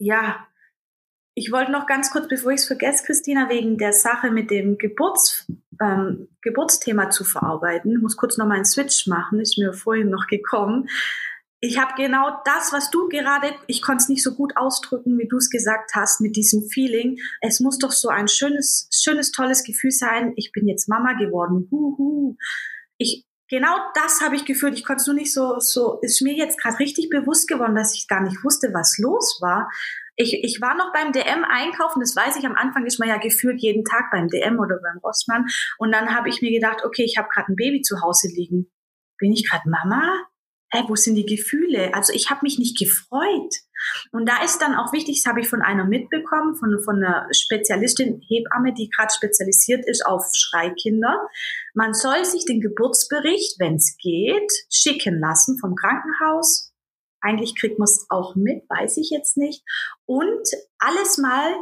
ja, 0.00 0.44
ich 1.38 1.52
wollte 1.52 1.70
noch 1.70 1.86
ganz 1.86 2.10
kurz, 2.10 2.28
bevor 2.28 2.52
ich 2.52 2.62
es 2.62 2.66
vergesse, 2.66 3.04
Christina, 3.04 3.50
wegen 3.50 3.76
der 3.76 3.92
Sache 3.92 4.30
mit 4.30 4.50
dem 4.50 4.78
Geburts, 4.78 5.46
ähm, 5.82 6.28
Geburtsthema 6.40 7.10
zu 7.10 7.24
verarbeiten, 7.24 7.92
ich 7.92 8.00
muss 8.00 8.16
kurz 8.16 8.38
noch 8.38 8.46
mal 8.46 8.54
einen 8.54 8.64
Switch 8.64 9.06
machen, 9.06 9.38
ist 9.38 9.58
mir 9.58 9.74
vorhin 9.74 10.08
noch 10.08 10.26
gekommen. 10.28 10.88
Ich 11.60 11.78
habe 11.78 11.92
genau 11.94 12.40
das, 12.46 12.72
was 12.72 12.90
du 12.90 13.08
gerade, 13.08 13.54
ich 13.66 13.82
konnte 13.82 14.02
es 14.02 14.08
nicht 14.08 14.22
so 14.22 14.34
gut 14.34 14.56
ausdrücken, 14.56 15.18
wie 15.18 15.28
du 15.28 15.36
es 15.36 15.50
gesagt 15.50 15.90
hast, 15.94 16.22
mit 16.22 16.36
diesem 16.36 16.62
Feeling. 16.62 17.18
Es 17.42 17.60
muss 17.60 17.78
doch 17.78 17.92
so 17.92 18.08
ein 18.08 18.28
schönes, 18.28 18.88
schönes, 18.90 19.30
tolles 19.30 19.62
Gefühl 19.62 19.90
sein. 19.90 20.32
Ich 20.36 20.52
bin 20.52 20.66
jetzt 20.66 20.88
Mama 20.88 21.12
geworden. 21.14 21.68
Huhu. 21.70 22.36
Ich, 22.96 23.26
genau 23.50 23.76
das 23.94 24.22
habe 24.22 24.36
ich 24.36 24.46
gefühlt. 24.46 24.74
Ich 24.74 24.84
konnte 24.84 25.02
es 25.02 25.06
nur 25.06 25.16
nicht 25.16 25.34
so, 25.34 25.58
so, 25.58 25.98
ist 26.00 26.22
mir 26.22 26.34
jetzt 26.34 26.58
gerade 26.58 26.78
richtig 26.78 27.10
bewusst 27.10 27.46
geworden, 27.46 27.74
dass 27.74 27.94
ich 27.94 28.08
gar 28.08 28.22
nicht 28.22 28.42
wusste, 28.42 28.72
was 28.72 28.96
los 28.96 29.38
war 29.42 29.68
ich, 30.16 30.42
ich 30.42 30.60
war 30.60 30.74
noch 30.76 30.92
beim 30.92 31.12
DM 31.12 31.44
einkaufen, 31.44 32.00
das 32.00 32.16
weiß 32.16 32.36
ich, 32.36 32.46
am 32.46 32.56
Anfang 32.56 32.86
ist 32.86 32.98
man 32.98 33.08
ja 33.08 33.18
gefühlt 33.18 33.60
jeden 33.60 33.84
Tag 33.84 34.10
beim 34.10 34.28
DM 34.28 34.58
oder 34.58 34.78
beim 34.82 34.98
Rossmann. 35.02 35.46
Und 35.78 35.92
dann 35.92 36.14
habe 36.14 36.28
ich 36.28 36.40
mir 36.40 36.50
gedacht, 36.50 36.84
okay, 36.84 37.04
ich 37.04 37.18
habe 37.18 37.28
gerade 37.32 37.52
ein 37.52 37.56
Baby 37.56 37.82
zu 37.82 38.00
Hause 38.00 38.28
liegen. 38.34 38.70
Bin 39.18 39.32
ich 39.32 39.48
gerade 39.48 39.68
Mama? 39.68 40.26
Hä, 40.72 40.82
wo 40.88 40.96
sind 40.96 41.14
die 41.14 41.26
Gefühle? 41.26 41.94
Also 41.94 42.12
ich 42.12 42.28
habe 42.28 42.40
mich 42.42 42.58
nicht 42.58 42.78
gefreut. 42.78 43.54
Und 44.10 44.28
da 44.28 44.42
ist 44.42 44.58
dann 44.60 44.74
auch 44.74 44.92
wichtig, 44.92 45.22
das 45.22 45.30
habe 45.30 45.40
ich 45.40 45.48
von 45.48 45.62
einer 45.62 45.84
mitbekommen, 45.84 46.56
von, 46.56 46.82
von 46.82 46.96
einer 46.96 47.28
Spezialistin, 47.30 48.20
Hebamme, 48.26 48.74
die 48.74 48.88
gerade 48.88 49.12
spezialisiert 49.14 49.86
ist 49.86 50.04
auf 50.04 50.24
Schreikinder. 50.34 51.20
Man 51.74 51.94
soll 51.94 52.24
sich 52.24 52.46
den 52.46 52.60
Geburtsbericht, 52.60 53.60
wenn 53.60 53.76
es 53.76 53.96
geht, 54.02 54.50
schicken 54.70 55.20
lassen 55.20 55.58
vom 55.60 55.76
Krankenhaus 55.76 56.72
eigentlich 57.20 57.56
kriegt 57.56 57.78
man 57.78 57.86
es 57.86 58.06
auch 58.08 58.34
mit, 58.34 58.68
weiß 58.68 58.96
ich 58.98 59.10
jetzt 59.10 59.36
nicht. 59.36 59.64
Und 60.06 60.48
alles 60.78 61.18
mal 61.18 61.54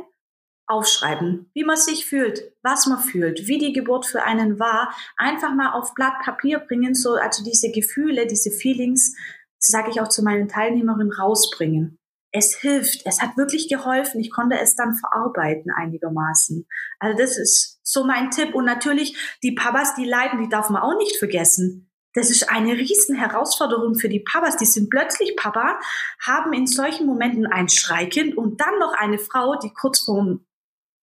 aufschreiben, 0.67 1.51
wie 1.55 1.64
man 1.64 1.77
sich 1.77 2.07
fühlt, 2.07 2.53
was 2.62 2.87
man 2.87 2.99
fühlt, 2.99 3.47
wie 3.47 3.59
die 3.59 3.73
Geburt 3.73 4.07
für 4.07 4.23
einen 4.23 4.59
war, 4.59 4.95
einfach 5.17 5.55
mal 5.55 5.73
auf 5.73 5.95
Blatt 5.95 6.21
Papier 6.25 6.59
bringen, 6.59 6.95
so 6.95 7.14
also 7.14 7.45
diese 7.45 7.71
Gefühle, 7.71 8.27
diese 8.27 8.51
Feelings, 8.51 9.14
sage 9.59 9.90
ich 9.90 10.01
auch 10.01 10.09
zu 10.09 10.23
meinen 10.23 10.49
Teilnehmerinnen 10.49 11.12
rausbringen. 11.12 11.99
Es 12.33 12.57
hilft, 12.57 13.07
es 13.07 13.23
hat 13.23 13.37
wirklich 13.37 13.69
geholfen. 13.69 14.21
Ich 14.21 14.33
konnte 14.33 14.59
es 14.59 14.75
dann 14.75 14.95
verarbeiten 14.95 15.71
einigermaßen. 15.71 16.67
Also 16.99 17.17
das 17.17 17.38
ist 17.38 17.79
so 17.85 18.05
mein 18.05 18.31
Tipp. 18.31 18.55
Und 18.55 18.64
natürlich 18.64 19.17
die 19.45 19.53
Papas, 19.53 19.95
die 19.95 20.05
leiden, 20.05 20.43
die 20.43 20.49
darf 20.49 20.69
man 20.69 20.83
auch 20.83 20.99
nicht 20.99 21.17
vergessen. 21.17 21.94
Das 22.14 22.31
ist 22.31 22.48
eine 22.50 22.72
riesen 22.72 23.16
Herausforderung 23.16 23.96
für 23.96 24.09
die 24.09 24.20
Papas. 24.20 24.57
Die 24.57 24.66
sind 24.66 24.88
plötzlich 24.88 25.37
Papa, 25.37 25.79
haben 26.20 26.53
in 26.53 26.66
solchen 26.66 27.07
Momenten 27.07 27.46
ein 27.46 27.68
Schreikind 27.68 28.37
und 28.37 28.61
dann 28.61 28.79
noch 28.79 28.94
eine 28.94 29.18
Frau, 29.18 29.57
die 29.57 29.72
kurz 29.72 30.00
vorm, 30.00 30.46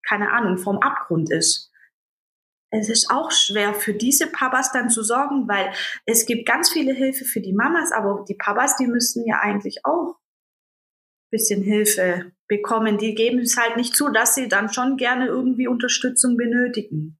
keine 0.06 0.32
Ahnung, 0.32 0.58
vorm 0.58 0.78
Abgrund 0.78 1.30
ist. 1.30 1.70
es 2.70 2.88
ist 2.88 3.10
auch 3.10 3.30
schwer 3.30 3.74
für 3.74 3.92
diese 3.92 4.26
Papas 4.26 4.72
dann 4.72 4.88
zu 4.88 5.02
sorgen, 5.02 5.46
weil 5.46 5.72
es 6.06 6.24
gibt 6.24 6.48
ganz 6.48 6.70
viele 6.70 6.94
Hilfe 6.94 7.26
für 7.26 7.40
die 7.40 7.52
Mamas, 7.52 7.92
aber 7.92 8.24
die 8.26 8.34
Papas, 8.34 8.76
die 8.78 8.86
müssen 8.86 9.26
ja 9.26 9.40
eigentlich 9.40 9.84
auch 9.84 10.16
bisschen 11.32 11.62
Hilfe 11.62 12.32
bekommen. 12.46 12.98
Die 12.98 13.14
geben 13.14 13.40
es 13.40 13.56
halt 13.56 13.76
nicht 13.76 13.96
zu, 13.96 14.10
dass 14.10 14.36
sie 14.36 14.48
dann 14.48 14.72
schon 14.72 14.96
gerne 14.96 15.26
irgendwie 15.26 15.66
Unterstützung 15.66 16.36
benötigen. 16.36 17.18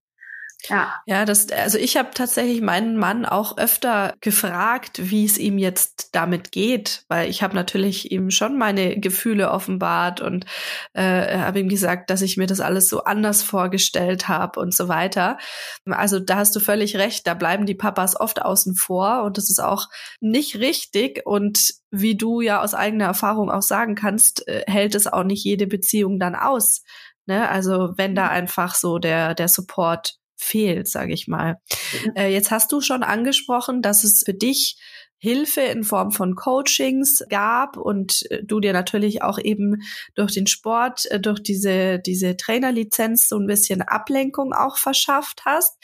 Ja. 0.69 0.95
Ja, 1.07 1.25
das, 1.25 1.51
also 1.51 1.79
ich 1.79 1.97
habe 1.97 2.11
tatsächlich 2.15 2.61
meinen 2.61 2.97
Mann 2.97 3.25
auch 3.25 3.59
öfter 3.59 4.15
gefragt, 4.21 5.11
wie 5.11 5.25
es 5.25 5.39
ihm 5.39 5.59
jetzt 5.59 6.11
damit 6.13 6.53
geht, 6.53 7.05
weil 7.09 7.29
ich 7.29 7.43
habe 7.43 7.55
natürlich 7.55 8.13
ihm 8.13 8.31
schon 8.31 8.59
meine 8.59 8.99
Gefühle 8.99 9.51
offenbart 9.51 10.21
und 10.21 10.47
äh, 10.93 11.39
habe 11.39 11.61
ihm 11.61 11.69
gesagt, 11.69 12.11
dass 12.11 12.23
ich 12.23 12.37
mir 12.37 12.47
das 12.47 12.61
alles 12.61 12.89
so 12.89 13.05
anders 13.05 13.43
vorgestellt 13.43 14.29
habe 14.29 14.61
und 14.61 14.75
so 14.75 14.89
weiter. 14.89 15.39
Also 15.87 16.21
da 16.21 16.37
hast 16.37 16.55
du 16.55 16.61
völlig 16.61 16.97
recht, 16.97 17.27
da 17.27 17.35
bleiben 17.35 17.67
die 17.67 17.75
Papas 17.75 18.19
oft 18.19 18.43
außen 18.43 18.75
vor 18.75 19.25
und 19.25 19.39
das 19.39 19.51
ist 19.51 19.61
auch 19.61 19.89
nicht 20.21 20.57
richtig 20.57 21.23
und 21.25 21.75
wie 21.91 22.17
du 22.17 22.41
ja 22.41 22.63
aus 22.63 22.75
eigener 22.75 23.05
Erfahrung 23.07 23.51
auch 23.51 23.63
sagen 23.63 23.95
kannst, 23.95 24.47
äh, 24.49 24.65
hält 24.67 24.95
es 24.95 25.07
auch 25.07 25.25
nicht 25.25 25.45
jede 25.45 25.67
Beziehung 25.67 26.19
dann 26.19 26.35
aus. 26.35 26.83
Ne? 27.27 27.49
Also 27.49 27.93
wenn 27.97 28.15
da 28.15 28.25
mhm. 28.25 28.31
einfach 28.31 28.75
so 28.75 28.99
der, 28.99 29.35
der 29.35 29.49
Support 29.49 30.19
fehlt, 30.43 30.89
sage 30.89 31.13
ich 31.13 31.29
mal. 31.29 31.57
Mhm. 32.05 32.13
Äh, 32.17 32.33
jetzt 32.33 32.51
hast 32.51 32.73
du 32.73 32.81
schon 32.81 33.03
angesprochen, 33.03 33.83
dass 33.83 34.05
es 34.05 34.23
für 34.25 34.35
dich 34.35 34.77
Hilfe 35.23 35.61
in 35.61 35.85
Form 35.85 36.11
von 36.11 36.35
Coachings 36.35 37.23
gab 37.29 37.77
und 37.77 38.29
äh, 38.31 38.43
du 38.43 38.59
dir 38.59 38.73
natürlich 38.73 39.23
auch 39.23 39.39
eben 39.39 39.83
durch 40.17 40.33
den 40.33 40.49
Sport, 40.49 41.09
äh, 41.13 41.21
durch 41.21 41.41
diese, 41.41 42.01
diese 42.01 42.37
Trainerlizenz 42.37 43.29
so 43.29 43.39
ein 43.39 43.47
bisschen 43.47 43.83
Ablenkung 43.83 44.53
auch 44.53 44.79
verschafft 44.79 45.43
hast. 45.45 45.79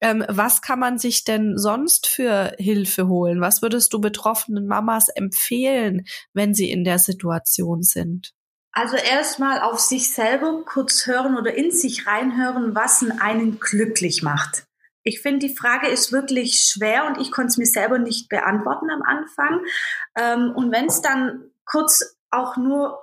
Ähm, 0.00 0.24
was 0.28 0.62
kann 0.62 0.78
man 0.78 0.98
sich 0.98 1.24
denn 1.24 1.58
sonst 1.58 2.06
für 2.06 2.54
Hilfe 2.58 3.08
holen? 3.08 3.40
Was 3.40 3.60
würdest 3.60 3.92
du 3.92 4.00
betroffenen 4.00 4.68
Mamas 4.68 5.08
empfehlen, 5.08 6.04
wenn 6.32 6.54
sie 6.54 6.70
in 6.70 6.84
der 6.84 7.00
Situation 7.00 7.82
sind? 7.82 8.35
Also 8.76 8.98
erstmal 8.98 9.62
auf 9.62 9.80
sich 9.80 10.12
selber 10.12 10.62
kurz 10.66 11.06
hören 11.06 11.38
oder 11.38 11.54
in 11.54 11.70
sich 11.70 12.06
reinhören, 12.06 12.74
was 12.74 13.02
einen 13.20 13.58
glücklich 13.58 14.22
macht. 14.22 14.66
Ich 15.02 15.22
finde, 15.22 15.46
die 15.46 15.56
Frage 15.56 15.86
ist 15.86 16.12
wirklich 16.12 16.56
schwer 16.70 17.06
und 17.06 17.18
ich 17.18 17.32
konnte 17.32 17.48
es 17.48 17.56
mir 17.56 17.64
selber 17.64 17.98
nicht 17.98 18.28
beantworten 18.28 18.90
am 18.90 19.00
Anfang. 19.00 19.64
Ähm, 20.14 20.52
und 20.54 20.72
wenn 20.72 20.88
es 20.88 21.00
dann 21.00 21.44
kurz 21.64 22.18
auch 22.30 22.58
nur, 22.58 23.00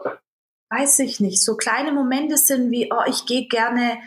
weiß 0.69 0.99
ich 0.99 1.19
nicht, 1.19 1.43
so 1.43 1.57
kleine 1.57 1.91
Momente 1.91 2.38
sind 2.38 2.69
wie, 2.69 2.91
oh, 2.93 3.03
ich 3.07 3.25
gehe 3.25 3.47
gerne, 3.47 3.97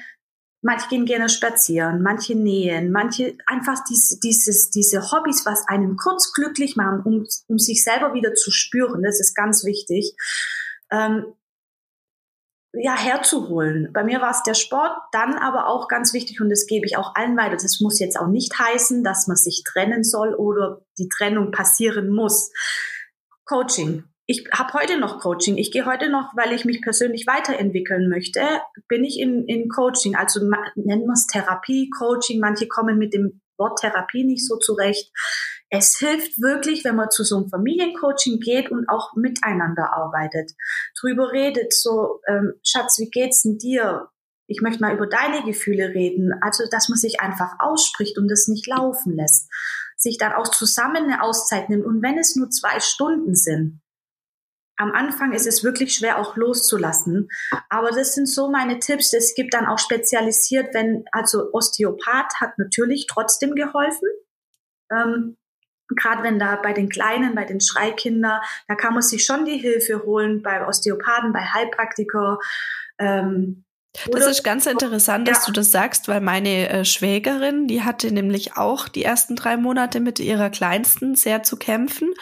manche 0.63 0.87
gehen 0.89 1.05
gerne 1.05 1.29
spazieren, 1.29 2.01
manche 2.01 2.37
nähen, 2.37 2.93
manche 2.93 3.37
einfach 3.45 3.83
diese, 3.91 4.21
dieses, 4.21 4.71
diese 4.71 5.11
Hobbys, 5.11 5.45
was 5.45 5.67
einen 5.67 5.97
kurz 5.97 6.33
glücklich 6.33 6.77
machen, 6.77 7.01
um, 7.05 7.27
um 7.49 7.59
sich 7.59 7.83
selber 7.83 8.15
wieder 8.15 8.35
zu 8.35 8.53
spüren, 8.53 9.03
das 9.03 9.19
ist 9.19 9.35
ganz 9.35 9.65
wichtig. 9.65 10.15
Ähm, 10.93 11.35
ja, 12.79 12.97
herzuholen. 12.97 13.91
Bei 13.93 14.05
mir 14.05 14.21
war 14.21 14.31
es 14.31 14.43
der 14.43 14.55
Sport, 14.55 14.93
dann 15.13 15.35
aber 15.35 15.69
auch 15.69 15.89
ganz 15.89 16.13
wichtig 16.13 16.41
und 16.41 16.51
das 16.51 16.67
gebe 16.67 16.87
ich 16.87 16.97
auch 16.97 17.15
allen 17.15 17.37
weiter. 17.37 17.57
Das 17.57 17.81
muss 17.81 17.99
jetzt 17.99 18.19
auch 18.19 18.29
nicht 18.29 18.59
heißen, 18.59 19.03
dass 19.03 19.27
man 19.27 19.37
sich 19.37 19.63
trennen 19.65 20.05
soll 20.05 20.35
oder 20.35 20.83
die 20.99 21.09
Trennung 21.09 21.51
passieren 21.51 22.11
muss. 22.11 22.53
Coaching. 23.45 24.05
Ich 24.27 24.45
habe 24.53 24.73
heute 24.75 24.99
noch 24.99 25.21
Coaching. 25.21 25.57
Ich 25.57 25.71
gehe 25.71 25.87
heute 25.87 26.11
noch, 26.11 26.33
weil 26.37 26.53
ich 26.53 26.65
mich 26.65 26.83
persönlich 26.83 27.27
weiterentwickeln 27.29 28.09
möchte, 28.09 28.41
bin 28.89 29.05
ich 29.05 29.21
in, 29.21 29.45
in 29.47 29.69
Coaching. 29.69 30.17
Also 30.17 30.41
nennen 30.41 31.07
wir 31.07 31.13
es 31.13 31.29
Therapie, 31.29 31.91
Coaching. 31.91 32.41
Manche 32.41 32.67
kommen 32.67 32.99
mit 32.99 33.15
dem 33.15 33.41
Wort 33.57 33.79
Therapie 33.81 34.25
nicht 34.25 34.47
so 34.47 34.57
zurecht. 34.57 35.13
Es 35.71 35.99
hilft 35.99 36.41
wirklich, 36.41 36.85
wenn 36.85 36.97
man 36.97 37.11
zu 37.11 37.25
so 37.25 37.37
einem 37.37 37.49
Familiencoaching 37.49 38.39
geht 38.39 38.71
und 38.71 38.89
auch 38.89 39.15
miteinander 39.17 39.93
arbeitet, 39.93 40.53
drüber 41.01 41.33
redet, 41.33 41.75
so, 41.75 42.21
ähm, 42.29 42.55
Schatz, 42.63 42.99
wie 42.99 43.11
geht's 43.11 43.43
denn 43.43 43.59
dir? 43.59 44.09
Ich 44.47 44.61
möchte 44.61 44.81
mal 44.81 44.95
über 44.95 45.09
deine 45.09 45.43
Gefühle 45.43 45.89
reden. 45.89 46.33
Also, 46.41 46.65
dass 46.71 46.89
man 46.89 46.99
sich 46.99 47.21
einfach 47.21 47.57
ausspricht 47.59 48.17
und 48.17 48.29
das 48.29 48.47
nicht 48.47 48.67
laufen 48.69 49.17
lässt. 49.17 49.51
Sich 49.97 50.19
dann 50.19 50.35
auch 50.35 50.49
zusammen 50.49 51.05
eine 51.05 51.23
Auszeit 51.23 51.69
nimmt. 51.69 51.85
Und 51.85 52.01
wenn 52.03 52.17
es 52.17 52.37
nur 52.37 52.49
zwei 52.51 52.79
Stunden 52.79 53.35
sind, 53.35 53.81
am 54.77 54.93
Anfang 54.93 55.33
ist 55.33 55.47
es 55.47 55.65
wirklich 55.65 55.95
schwer 55.95 56.19
auch 56.19 56.37
loszulassen. 56.37 57.29
Aber 57.71 57.91
das 57.91 58.15
sind 58.15 58.29
so 58.29 58.51
meine 58.51 58.79
Tipps. 58.79 59.13
Es 59.13 59.35
gibt 59.35 59.55
dann 59.55 59.67
auch 59.67 59.79
spezialisiert, 59.79 60.75
wenn, 60.75 61.05
also 61.13 61.51
Osteopath 61.53 62.41
hat 62.41 62.59
natürlich 62.59 63.07
trotzdem 63.09 63.55
geholfen. 63.55 64.09
Ähm, 64.93 65.37
Gerade 65.89 66.23
wenn 66.23 66.39
da 66.39 66.57
bei 66.57 66.73
den 66.73 66.89
Kleinen, 66.89 67.35
bei 67.35 67.45
den 67.45 67.61
Schreikindern, 67.61 68.41
da 68.69 68.75
kann 68.75 68.95
man 68.95 69.03
sich 69.03 69.25
schon 69.25 69.45
die 69.45 69.59
Hilfe 69.59 70.03
holen 70.05 70.43
bei 70.43 70.67
Osteopathen, 70.67 71.33
bei 71.33 71.41
Heilpraktiker. 71.41 72.39
Ähm, 72.99 73.65
das 74.11 74.27
ist 74.27 74.43
ganz 74.43 74.67
interessant, 74.67 75.29
dass 75.29 75.41
ja. 75.41 75.47
du 75.47 75.53
das 75.53 75.71
sagst, 75.71 76.09
weil 76.09 76.21
meine 76.21 76.69
äh, 76.69 76.85
Schwägerin, 76.85 77.67
die 77.67 77.83
hatte 77.83 78.13
nämlich 78.13 78.57
auch 78.57 78.89
die 78.89 79.05
ersten 79.05 79.37
drei 79.37 79.57
Monate 79.57 80.01
mit 80.01 80.19
ihrer 80.19 80.51
Kleinsten 80.51 81.15
sehr 81.15 81.43
zu 81.43 81.57
kämpfen 81.57 82.13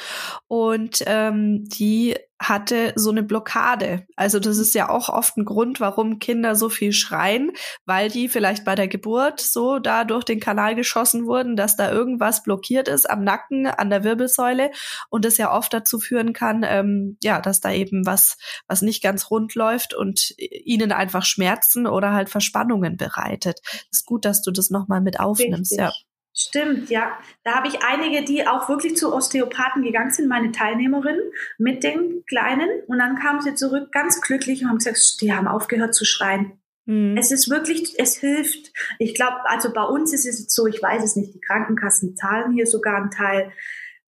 und 0.46 1.02
ähm, 1.06 1.64
die 1.68 2.16
hatte 2.40 2.92
so 2.96 3.10
eine 3.10 3.22
Blockade. 3.22 4.06
Also 4.16 4.40
das 4.40 4.58
ist 4.58 4.74
ja 4.74 4.88
auch 4.88 5.08
oft 5.08 5.36
ein 5.36 5.44
Grund, 5.44 5.80
warum 5.80 6.18
Kinder 6.18 6.56
so 6.56 6.68
viel 6.68 6.92
schreien, 6.92 7.52
weil 7.86 8.10
die 8.10 8.28
vielleicht 8.28 8.64
bei 8.64 8.74
der 8.74 8.88
Geburt 8.88 9.40
so 9.40 9.78
da 9.78 10.04
durch 10.04 10.24
den 10.24 10.40
Kanal 10.40 10.74
geschossen 10.74 11.26
wurden, 11.26 11.56
dass 11.56 11.76
da 11.76 11.92
irgendwas 11.92 12.42
blockiert 12.42 12.88
ist 12.88 13.08
am 13.08 13.22
Nacken, 13.22 13.66
an 13.66 13.88
der 13.88 14.04
Wirbelsäule 14.04 14.70
und 15.10 15.24
das 15.24 15.36
ja 15.38 15.52
oft 15.52 15.72
dazu 15.72 15.98
führen 15.98 16.32
kann, 16.32 16.64
ähm, 16.66 17.16
ja, 17.22 17.40
dass 17.40 17.60
da 17.60 17.72
eben 17.72 18.04
was, 18.04 18.36
was 18.66 18.82
nicht 18.82 19.02
ganz 19.02 19.30
rund 19.30 19.54
läuft 19.54 19.94
und 19.94 20.34
ihnen 20.38 20.92
einfach 20.92 21.24
Schmerzen 21.24 21.86
oder 21.86 22.12
halt 22.12 22.30
Verspannungen 22.30 22.96
bereitet. 22.96 23.60
ist 23.90 24.06
gut, 24.06 24.24
dass 24.24 24.42
du 24.42 24.50
das 24.50 24.70
nochmal 24.70 25.00
mit 25.00 25.20
aufnimmst, 25.20 25.72
Richtig. 25.72 25.78
ja. 25.78 25.92
Stimmt, 26.36 26.90
ja. 26.90 27.16
Da 27.44 27.54
habe 27.54 27.68
ich 27.68 27.84
einige, 27.84 28.24
die 28.24 28.44
auch 28.44 28.68
wirklich 28.68 28.96
zu 28.96 29.14
Osteopathen 29.14 29.84
gegangen 29.84 30.10
sind, 30.10 30.28
meine 30.28 30.50
Teilnehmerinnen 30.50 31.22
mit 31.58 31.84
den 31.84 32.24
Kleinen. 32.26 32.68
Und 32.88 32.98
dann 32.98 33.16
kamen 33.16 33.40
sie 33.40 33.54
zurück 33.54 33.92
ganz 33.92 34.20
glücklich 34.20 34.62
und 34.62 34.68
haben 34.68 34.78
gesagt, 34.78 35.20
die 35.20 35.32
haben 35.32 35.46
aufgehört 35.46 35.94
zu 35.94 36.04
schreien. 36.04 36.58
Mhm. 36.86 37.16
Es 37.16 37.30
ist 37.30 37.48
wirklich, 37.48 37.94
es 37.98 38.16
hilft. 38.16 38.72
Ich 38.98 39.14
glaube, 39.14 39.48
also 39.48 39.72
bei 39.72 39.84
uns 39.84 40.12
ist 40.12 40.26
es 40.26 40.52
so, 40.52 40.66
ich 40.66 40.82
weiß 40.82 41.04
es 41.04 41.14
nicht, 41.14 41.34
die 41.34 41.40
Krankenkassen 41.40 42.16
zahlen 42.16 42.52
hier 42.52 42.66
sogar 42.66 42.96
einen 42.96 43.12
Teil. 43.12 43.52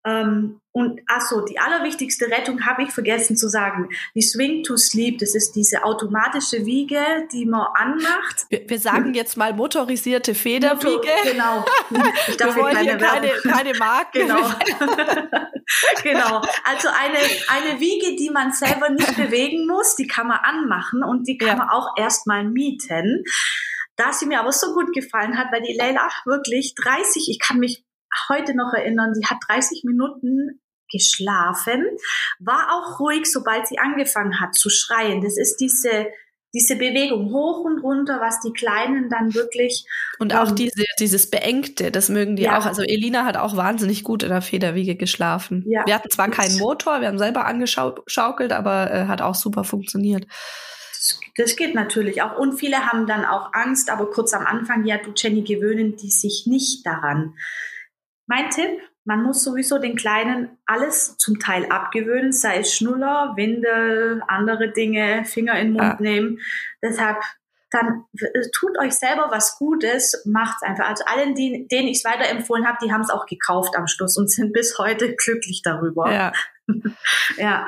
Ähm, 0.06 0.60
und 0.70 1.00
ach 1.08 1.22
so, 1.22 1.40
die 1.40 1.58
allerwichtigste 1.58 2.26
Rettung 2.26 2.64
habe 2.64 2.84
ich 2.84 2.90
vergessen 2.90 3.36
zu 3.36 3.48
sagen. 3.48 3.88
Die 4.14 4.22
Swing 4.22 4.62
to 4.62 4.76
Sleep, 4.76 5.18
das 5.18 5.34
ist 5.34 5.56
diese 5.56 5.82
automatische 5.82 6.64
Wiege, 6.64 7.00
die 7.32 7.44
man 7.44 7.66
anmacht. 7.74 8.46
Wir, 8.50 8.68
wir 8.68 8.78
sagen 8.78 9.14
jetzt 9.14 9.36
mal 9.36 9.52
motorisierte 9.52 10.34
Federwiege. 10.34 10.90
Motor, 10.90 11.12
genau. 11.24 11.64
Ich 12.28 12.36
darf 12.36 12.54
wir 12.54 12.62
wollen 12.62 12.78
hier 12.78 12.98
keine, 12.98 13.30
keine 13.42 13.74
Marken. 13.78 14.18
Genau. 14.18 14.42
genau. 16.02 16.42
Also 16.64 16.88
eine, 16.88 17.18
eine 17.48 17.80
Wiege, 17.80 18.14
die 18.14 18.30
man 18.30 18.52
selber 18.52 18.90
nicht 18.90 19.16
bewegen 19.16 19.66
muss, 19.66 19.96
die 19.96 20.06
kann 20.06 20.28
man 20.28 20.38
anmachen 20.38 21.02
und 21.02 21.26
die 21.26 21.36
kann 21.36 21.48
ja. 21.48 21.56
man 21.56 21.68
auch 21.70 21.96
erstmal 21.96 22.44
mieten. 22.44 23.24
Da 23.96 24.12
sie 24.12 24.26
mir 24.26 24.40
aber 24.40 24.52
so 24.52 24.74
gut 24.74 24.92
gefallen 24.94 25.38
hat, 25.38 25.46
weil 25.50 25.62
die 25.62 25.74
Leila 25.74 26.06
wirklich 26.26 26.74
30, 26.76 27.28
ich 27.30 27.40
kann 27.40 27.58
mich 27.58 27.85
heute 28.28 28.56
noch 28.56 28.72
erinnern, 28.72 29.14
sie 29.14 29.26
hat 29.26 29.38
30 29.48 29.84
Minuten 29.84 30.60
geschlafen, 30.90 31.84
war 32.38 32.68
auch 32.72 33.00
ruhig, 33.00 33.30
sobald 33.30 33.66
sie 33.66 33.78
angefangen 33.78 34.40
hat 34.40 34.54
zu 34.54 34.70
schreien. 34.70 35.20
Das 35.20 35.36
ist 35.36 35.56
diese 35.56 36.06
diese 36.56 36.76
Bewegung 36.76 37.32
hoch 37.32 37.60
und 37.64 37.80
runter, 37.80 38.18
was 38.20 38.40
die 38.40 38.52
Kleinen 38.52 39.10
dann 39.10 39.34
wirklich. 39.34 39.84
Und 40.18 40.34
auch 40.34 40.48
ähm, 40.48 40.54
diese, 40.56 40.84
dieses 40.98 41.28
Beengte, 41.28 41.90
das 41.90 42.08
mögen 42.08 42.36
die 42.36 42.44
ja. 42.44 42.58
auch. 42.58 42.64
Also 42.64 42.82
Elina 42.82 43.24
hat 43.24 43.36
auch 43.36 43.56
wahnsinnig 43.56 44.04
gut 44.04 44.22
in 44.22 44.30
der 44.30 44.40
Federwiege 44.40 44.96
geschlafen. 44.96 45.64
Ja. 45.68 45.84
Wir 45.84 45.94
hatten 45.94 46.10
zwar 46.10 46.30
keinen 46.30 46.58
Motor, 46.58 47.00
wir 47.00 47.08
haben 47.08 47.18
selber 47.18 47.44
angeschaukelt, 47.44 48.52
aber 48.52 48.90
äh, 48.90 49.06
hat 49.06 49.20
auch 49.20 49.34
super 49.34 49.64
funktioniert. 49.64 50.26
Das, 50.92 51.20
das 51.36 51.56
geht 51.56 51.74
natürlich 51.74 52.22
auch. 52.22 52.38
Und 52.38 52.58
viele 52.58 52.86
haben 52.86 53.06
dann 53.06 53.26
auch 53.26 53.52
Angst, 53.52 53.90
aber 53.90 54.10
kurz 54.10 54.32
am 54.32 54.46
Anfang, 54.46 54.86
ja, 54.86 54.96
du 54.96 55.12
Jenny, 55.14 55.42
gewöhnen 55.42 55.96
die 55.96 56.10
sich 56.10 56.44
nicht 56.46 56.86
daran. 56.86 57.34
Mein 58.26 58.50
Tipp, 58.50 58.80
man 59.04 59.22
muss 59.22 59.44
sowieso 59.44 59.78
den 59.78 59.96
Kleinen 59.96 60.58
alles 60.66 61.16
zum 61.16 61.38
Teil 61.38 61.66
abgewöhnen, 61.66 62.32
sei 62.32 62.58
es 62.58 62.74
Schnuller, 62.74 63.34
Windel, 63.36 64.22
andere 64.26 64.72
Dinge, 64.72 65.24
Finger 65.24 65.58
in 65.58 65.68
den 65.68 65.72
Mund 65.74 65.84
ja. 65.84 65.96
nehmen. 66.00 66.38
Deshalb 66.82 67.22
dann 67.70 68.04
tut 68.54 68.78
euch 68.78 68.94
selber 68.94 69.28
was 69.30 69.58
Gutes, 69.58 70.22
macht's 70.24 70.62
einfach. 70.62 70.88
Also 70.88 71.04
allen, 71.06 71.34
die, 71.34 71.66
denen 71.70 71.88
ich 71.88 71.98
es 71.98 72.04
weiterempfohlen 72.04 72.66
habe, 72.66 72.78
die 72.82 72.92
haben 72.92 73.00
es 73.00 73.10
auch 73.10 73.26
gekauft 73.26 73.76
am 73.76 73.86
Schluss 73.86 74.16
und 74.16 74.30
sind 74.30 74.52
bis 74.52 74.78
heute 74.78 75.14
glücklich 75.14 75.62
darüber. 75.62 76.12
Ja. 76.12 76.32
ja. 77.36 77.66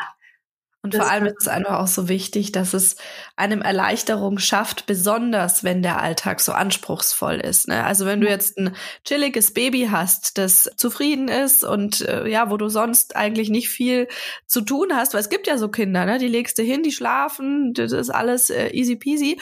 Und 0.88 0.94
das 0.94 1.02
vor 1.02 1.12
allem 1.12 1.26
ist 1.26 1.42
es 1.42 1.48
einfach 1.48 1.80
auch 1.80 1.86
so 1.86 2.08
wichtig, 2.08 2.50
dass 2.50 2.72
es 2.72 2.96
einem 3.36 3.60
Erleichterung 3.60 4.38
schafft, 4.38 4.86
besonders 4.86 5.62
wenn 5.62 5.82
der 5.82 6.00
Alltag 6.00 6.40
so 6.40 6.52
anspruchsvoll 6.52 7.34
ist. 7.34 7.68
Ne? 7.68 7.84
Also 7.84 8.06
wenn 8.06 8.22
du 8.22 8.26
jetzt 8.26 8.56
ein 8.56 8.74
chilliges 9.04 9.52
Baby 9.52 9.88
hast, 9.90 10.38
das 10.38 10.70
zufrieden 10.76 11.28
ist 11.28 11.62
und 11.62 12.00
äh, 12.00 12.26
ja, 12.26 12.50
wo 12.50 12.56
du 12.56 12.70
sonst 12.70 13.16
eigentlich 13.16 13.50
nicht 13.50 13.68
viel 13.68 14.08
zu 14.46 14.62
tun 14.62 14.88
hast, 14.94 15.12
weil 15.12 15.20
es 15.20 15.28
gibt 15.28 15.46
ja 15.46 15.58
so 15.58 15.68
Kinder, 15.68 16.06
ne? 16.06 16.16
die 16.16 16.26
legst 16.26 16.56
du 16.56 16.62
hin, 16.62 16.82
die 16.82 16.92
schlafen, 16.92 17.74
das 17.74 17.92
ist 17.92 18.08
alles 18.08 18.48
äh, 18.48 18.70
easy 18.70 18.96
peasy 18.96 19.38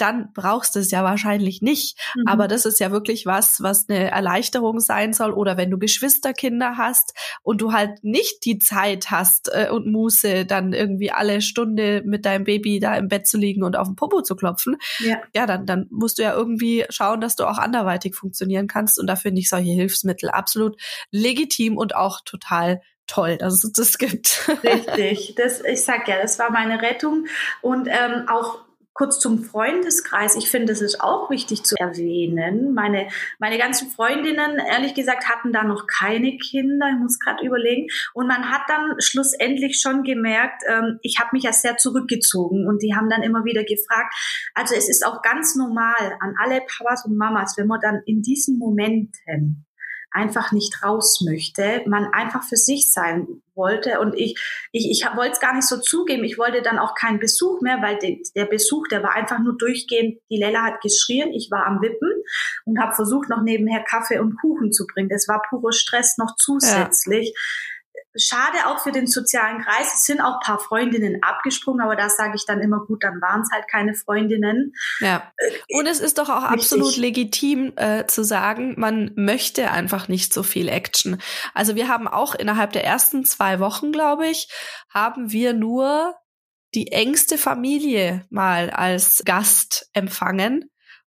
dann 0.00 0.32
brauchst 0.32 0.74
du 0.74 0.80
es 0.80 0.90
ja 0.90 1.04
wahrscheinlich 1.04 1.62
nicht. 1.62 1.98
Mhm. 2.16 2.24
Aber 2.26 2.48
das 2.48 2.64
ist 2.64 2.80
ja 2.80 2.90
wirklich 2.90 3.26
was, 3.26 3.62
was 3.62 3.88
eine 3.88 4.10
Erleichterung 4.10 4.80
sein 4.80 5.12
soll. 5.12 5.32
Oder 5.32 5.56
wenn 5.56 5.70
du 5.70 5.78
Geschwisterkinder 5.78 6.76
hast 6.76 7.14
und 7.42 7.60
du 7.60 7.72
halt 7.72 8.02
nicht 8.02 8.44
die 8.44 8.58
Zeit 8.58 9.10
hast 9.10 9.50
äh, 9.52 9.68
und 9.70 9.86
Muße, 9.86 10.46
dann 10.46 10.72
irgendwie 10.72 11.10
alle 11.10 11.40
Stunde 11.42 12.02
mit 12.04 12.24
deinem 12.24 12.44
Baby 12.44 12.80
da 12.80 12.96
im 12.96 13.08
Bett 13.08 13.26
zu 13.26 13.38
liegen 13.38 13.62
und 13.62 13.76
auf 13.76 13.88
den 13.88 13.96
Popo 13.96 14.22
zu 14.22 14.36
klopfen, 14.36 14.76
ja, 14.98 15.20
ja 15.34 15.46
dann, 15.46 15.66
dann 15.66 15.86
musst 15.90 16.18
du 16.18 16.22
ja 16.22 16.34
irgendwie 16.34 16.84
schauen, 16.88 17.20
dass 17.20 17.36
du 17.36 17.44
auch 17.44 17.58
anderweitig 17.58 18.14
funktionieren 18.14 18.66
kannst. 18.66 18.98
Und 18.98 19.06
da 19.06 19.16
finde 19.16 19.40
ich 19.40 19.48
solche 19.48 19.72
Hilfsmittel 19.72 20.30
absolut 20.30 20.80
legitim 21.10 21.76
und 21.76 21.94
auch 21.94 22.20
total 22.24 22.80
toll, 23.06 23.36
dass 23.38 23.64
es 23.64 23.72
das 23.72 23.98
gibt. 23.98 24.48
Richtig, 24.64 25.34
das, 25.36 25.62
ich 25.62 25.82
sag 25.82 26.08
ja, 26.08 26.20
das 26.20 26.38
war 26.38 26.50
meine 26.50 26.80
Rettung 26.80 27.26
und 27.60 27.88
ähm, 27.88 28.28
auch 28.28 28.60
Kurz 29.00 29.18
zum 29.18 29.42
Freundeskreis. 29.42 30.36
Ich 30.36 30.50
finde, 30.50 30.74
das 30.74 30.82
ist 30.82 31.00
auch 31.00 31.30
wichtig 31.30 31.64
zu 31.64 31.74
erwähnen. 31.78 32.74
Meine, 32.74 33.08
meine 33.38 33.56
ganzen 33.56 33.88
Freundinnen, 33.88 34.58
ehrlich 34.58 34.92
gesagt, 34.92 35.26
hatten 35.26 35.54
da 35.54 35.64
noch 35.64 35.86
keine 35.86 36.36
Kinder. 36.36 36.86
Ich 36.92 37.00
muss 37.00 37.18
gerade 37.18 37.42
überlegen. 37.42 37.86
Und 38.12 38.26
man 38.26 38.50
hat 38.50 38.60
dann 38.68 38.96
schlussendlich 38.98 39.80
schon 39.80 40.02
gemerkt, 40.02 40.64
ähm, 40.68 40.98
ich 41.00 41.18
habe 41.18 41.30
mich 41.32 41.44
ja 41.44 41.52
sehr 41.54 41.78
zurückgezogen. 41.78 42.68
Und 42.68 42.82
die 42.82 42.94
haben 42.94 43.08
dann 43.08 43.22
immer 43.22 43.46
wieder 43.46 43.64
gefragt. 43.64 44.12
Also 44.52 44.74
es 44.74 44.90
ist 44.90 45.06
auch 45.06 45.22
ganz 45.22 45.56
normal 45.56 46.18
an 46.20 46.34
alle 46.38 46.60
Papas 46.60 47.06
und 47.06 47.16
Mamas, 47.16 47.54
wenn 47.56 47.68
man 47.68 47.80
dann 47.80 48.02
in 48.04 48.20
diesen 48.20 48.58
Momenten 48.58 49.64
einfach 50.12 50.52
nicht 50.52 50.82
raus 50.82 51.22
möchte, 51.24 51.82
man 51.86 52.06
einfach 52.12 52.42
für 52.42 52.56
sich 52.56 52.92
sein 52.92 53.42
wollte. 53.54 54.00
Und 54.00 54.14
ich, 54.14 54.38
ich, 54.72 54.90
ich 54.90 55.04
wollte 55.16 55.32
es 55.32 55.40
gar 55.40 55.54
nicht 55.54 55.66
so 55.66 55.78
zugeben. 55.78 56.24
Ich 56.24 56.38
wollte 56.38 56.62
dann 56.62 56.78
auch 56.78 56.94
keinen 56.94 57.18
Besuch 57.18 57.60
mehr, 57.60 57.80
weil 57.82 57.98
de, 57.98 58.22
der 58.34 58.46
Besuch, 58.46 58.88
der 58.88 59.02
war 59.02 59.14
einfach 59.14 59.38
nur 59.38 59.56
durchgehend. 59.56 60.18
Die 60.30 60.38
Lella 60.38 60.62
hat 60.62 60.80
geschrien, 60.80 61.32
ich 61.32 61.50
war 61.50 61.66
am 61.66 61.80
Wippen 61.80 62.10
und 62.64 62.80
habe 62.80 62.94
versucht, 62.94 63.28
noch 63.28 63.42
nebenher 63.42 63.84
Kaffee 63.84 64.18
und 64.18 64.36
Kuchen 64.40 64.72
zu 64.72 64.86
bringen. 64.86 65.08
Das 65.08 65.28
war 65.28 65.42
purer 65.48 65.72
Stress 65.72 66.18
noch 66.18 66.36
zusätzlich. 66.36 67.28
Ja 67.28 67.40
schade 68.16 68.66
auch 68.66 68.80
für 68.80 68.92
den 68.92 69.06
sozialen 69.06 69.62
Kreis. 69.62 69.94
Es 69.94 70.04
sind 70.04 70.20
auch 70.20 70.34
ein 70.34 70.44
paar 70.44 70.58
Freundinnen 70.58 71.22
abgesprungen, 71.22 71.80
aber 71.80 71.96
da 71.96 72.08
sage 72.08 72.32
ich 72.34 72.44
dann 72.46 72.60
immer 72.60 72.84
gut, 72.86 73.02
dann 73.02 73.20
waren 73.20 73.42
es 73.42 73.50
halt 73.52 73.68
keine 73.68 73.94
Freundinnen. 73.94 74.72
Ja. 75.00 75.32
Äh, 75.36 75.50
Und 75.78 75.86
es 75.86 76.00
ist 76.00 76.18
doch 76.18 76.28
auch 76.28 76.50
Richtig. 76.50 76.72
absolut 76.72 76.96
legitim 76.96 77.72
äh, 77.76 78.06
zu 78.06 78.24
sagen, 78.24 78.74
man 78.78 79.12
möchte 79.16 79.70
einfach 79.70 80.08
nicht 80.08 80.32
so 80.32 80.42
viel 80.42 80.68
Action. 80.68 81.20
Also 81.54 81.74
wir 81.74 81.88
haben 81.88 82.08
auch 82.08 82.34
innerhalb 82.34 82.72
der 82.72 82.84
ersten 82.84 83.24
zwei 83.24 83.60
Wochen, 83.60 83.92
glaube 83.92 84.26
ich, 84.26 84.48
haben 84.92 85.30
wir 85.30 85.52
nur 85.52 86.14
die 86.74 86.92
engste 86.92 87.38
Familie 87.38 88.26
mal 88.30 88.70
als 88.70 89.22
Gast 89.24 89.88
empfangen 89.92 90.70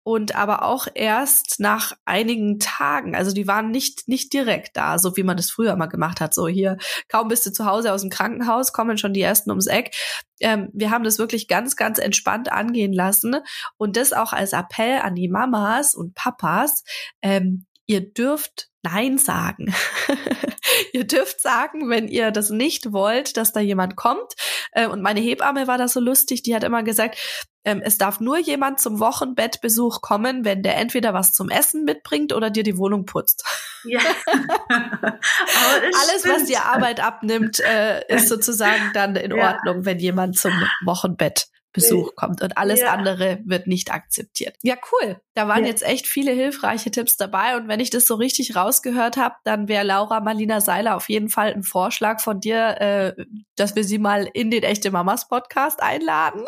und 0.07 0.35
aber 0.35 0.63
auch 0.63 0.87
erst 0.93 1.59
nach 1.59 1.91
einigen 2.05 2.59
Tagen. 2.59 3.13
Also 3.13 3.33
die 3.33 3.45
waren 3.45 3.71
nicht, 3.71 4.07
nicht 4.07 4.31
direkt 4.31 4.77
da, 4.77 4.99
so 4.99 5.17
wie 5.17 5.23
man 5.23 5.35
das 5.35 5.51
früher 5.51 5.75
mal 5.75 5.87
gemacht 5.87 6.21
hat. 6.21 6.33
So 6.33 6.47
hier, 6.47 6.77
kaum 7.09 7.27
bist 7.27 7.45
du 7.45 7.51
zu 7.51 7.65
Hause 7.65 7.91
aus 7.91 8.03
dem 8.03 8.09
Krankenhaus, 8.09 8.71
kommen 8.71 8.97
schon 8.97 9.11
die 9.11 9.21
ersten 9.21 9.49
ums 9.49 9.67
Eck. 9.67 9.93
Ähm, 10.39 10.69
wir 10.71 10.91
haben 10.91 11.03
das 11.03 11.19
wirklich 11.19 11.49
ganz, 11.49 11.75
ganz 11.75 11.99
entspannt 11.99 12.49
angehen 12.49 12.93
lassen 12.93 13.35
und 13.75 13.97
das 13.97 14.13
auch 14.13 14.31
als 14.31 14.53
Appell 14.53 14.99
an 15.01 15.13
die 15.13 15.27
Mamas 15.27 15.93
und 15.93 16.15
Papas. 16.15 16.85
Ähm, 17.21 17.65
ihr 17.87 18.01
dürft 18.01 18.69
Nein 18.83 19.17
sagen. 19.17 19.73
ihr 20.93 21.05
dürft 21.05 21.41
sagen, 21.41 21.89
wenn 21.89 22.07
ihr 22.07 22.31
das 22.31 22.49
nicht 22.49 22.93
wollt, 22.93 23.35
dass 23.35 23.51
da 23.51 23.59
jemand 23.59 23.95
kommt. 23.95 24.33
Äh, 24.71 24.87
und 24.87 25.01
meine 25.01 25.19
Hebamme 25.19 25.67
war 25.67 25.77
da 25.77 25.87
so 25.87 25.99
lustig, 25.99 26.43
die 26.43 26.55
hat 26.55 26.63
immer 26.63 26.83
gesagt, 26.83 27.17
ähm, 27.65 27.81
es 27.83 27.97
darf 27.97 28.21
nur 28.21 28.37
jemand 28.37 28.79
zum 28.79 28.99
Wochenbettbesuch 28.99 30.01
kommen, 30.01 30.45
wenn 30.45 30.63
der 30.63 30.77
entweder 30.77 31.13
was 31.13 31.33
zum 31.33 31.49
Essen 31.49 31.83
mitbringt 31.83 32.31
oder 32.31 32.49
dir 32.49 32.63
die 32.63 32.77
Wohnung 32.77 33.05
putzt. 33.05 33.43
Ja. 33.83 33.99
Alles, 34.27 36.19
stimmt. 36.19 36.35
was 36.35 36.45
dir 36.45 36.63
Arbeit 36.63 37.03
abnimmt, 37.03 37.59
äh, 37.59 38.05
ist 38.07 38.29
sozusagen 38.29 38.91
dann 38.93 39.15
in 39.17 39.35
ja. 39.35 39.53
Ordnung, 39.53 39.85
wenn 39.85 39.99
jemand 39.99 40.37
zum 40.37 40.53
Wochenbett 40.85 41.47
Besuch 41.77 42.15
kommt 42.15 42.41
und 42.41 42.57
alles 42.57 42.81
ja. 42.81 42.91
andere 42.91 43.39
wird 43.45 43.67
nicht 43.67 43.93
akzeptiert. 43.93 44.55
Ja, 44.63 44.75
cool. 44.91 45.19
Da 45.35 45.47
waren 45.47 45.63
ja. 45.63 45.69
jetzt 45.69 45.83
echt 45.83 46.07
viele 46.07 46.31
hilfreiche 46.31 46.91
Tipps 46.91 47.17
dabei 47.17 47.55
und 47.55 47.67
wenn 47.67 47.79
ich 47.79 47.89
das 47.89 48.05
so 48.05 48.15
richtig 48.15 48.55
rausgehört 48.55 49.17
habe, 49.17 49.35
dann 49.43 49.67
wäre 49.67 49.85
Laura 49.85 50.19
Marlina 50.19 50.61
Seiler 50.61 50.95
auf 50.95 51.09
jeden 51.09 51.29
Fall 51.29 51.53
ein 51.53 51.63
Vorschlag 51.63 52.19
von 52.19 52.39
dir, 52.39 52.81
äh, 52.81 53.25
dass 53.55 53.75
wir 53.75 53.83
sie 53.83 53.99
mal 53.99 54.27
in 54.33 54.51
den 54.51 54.63
Echte 54.63 54.91
Mamas 54.91 55.27
Podcast 55.27 55.81
einladen. 55.81 56.45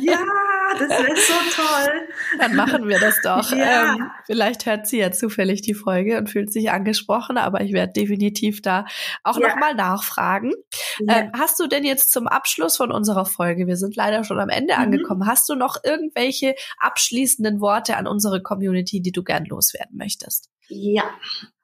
Ja, 0.00 0.18
das 0.78 0.88
wäre 0.88 1.16
so 1.16 1.62
toll. 1.62 2.08
Dann 2.38 2.56
machen 2.56 2.88
wir 2.88 2.98
das 2.98 3.20
doch. 3.22 3.52
Ja. 3.52 3.94
Ähm, 3.94 4.10
vielleicht 4.26 4.66
hört 4.66 4.86
sie 4.86 4.98
ja 4.98 5.12
zufällig 5.12 5.62
die 5.62 5.74
Folge 5.74 6.18
und 6.18 6.30
fühlt 6.30 6.52
sich 6.52 6.70
angesprochen, 6.70 7.38
aber 7.38 7.60
ich 7.60 7.72
werde 7.72 7.92
definitiv 7.92 8.62
da 8.62 8.86
auch 9.24 9.38
ja. 9.38 9.48
nochmal 9.48 9.74
nachfragen. 9.74 10.52
Ja. 11.00 11.18
Ähm, 11.18 11.32
hast 11.36 11.58
du 11.60 11.66
denn 11.66 11.84
jetzt 11.84 12.12
zum 12.12 12.26
Abschluss 12.26 12.76
von 12.76 12.92
unserer 12.92 13.26
Folge, 13.26 13.66
wir 13.66 13.76
sind 13.76 13.96
leider 13.96 14.24
schon 14.24 14.40
am 14.40 14.48
Ende 14.48 14.74
mhm. 14.74 14.82
angekommen, 14.82 15.26
hast 15.26 15.48
du 15.48 15.54
noch 15.54 15.76
irgendwelche 15.84 16.54
abschließenden 16.78 17.60
Worte 17.60 17.96
an 17.96 18.06
unsere 18.06 18.42
Community, 18.42 19.00
die 19.00 19.12
du 19.12 19.22
gern 19.22 19.44
loswerden 19.44 19.96
möchtest? 19.96 20.48
Ja, 20.68 21.04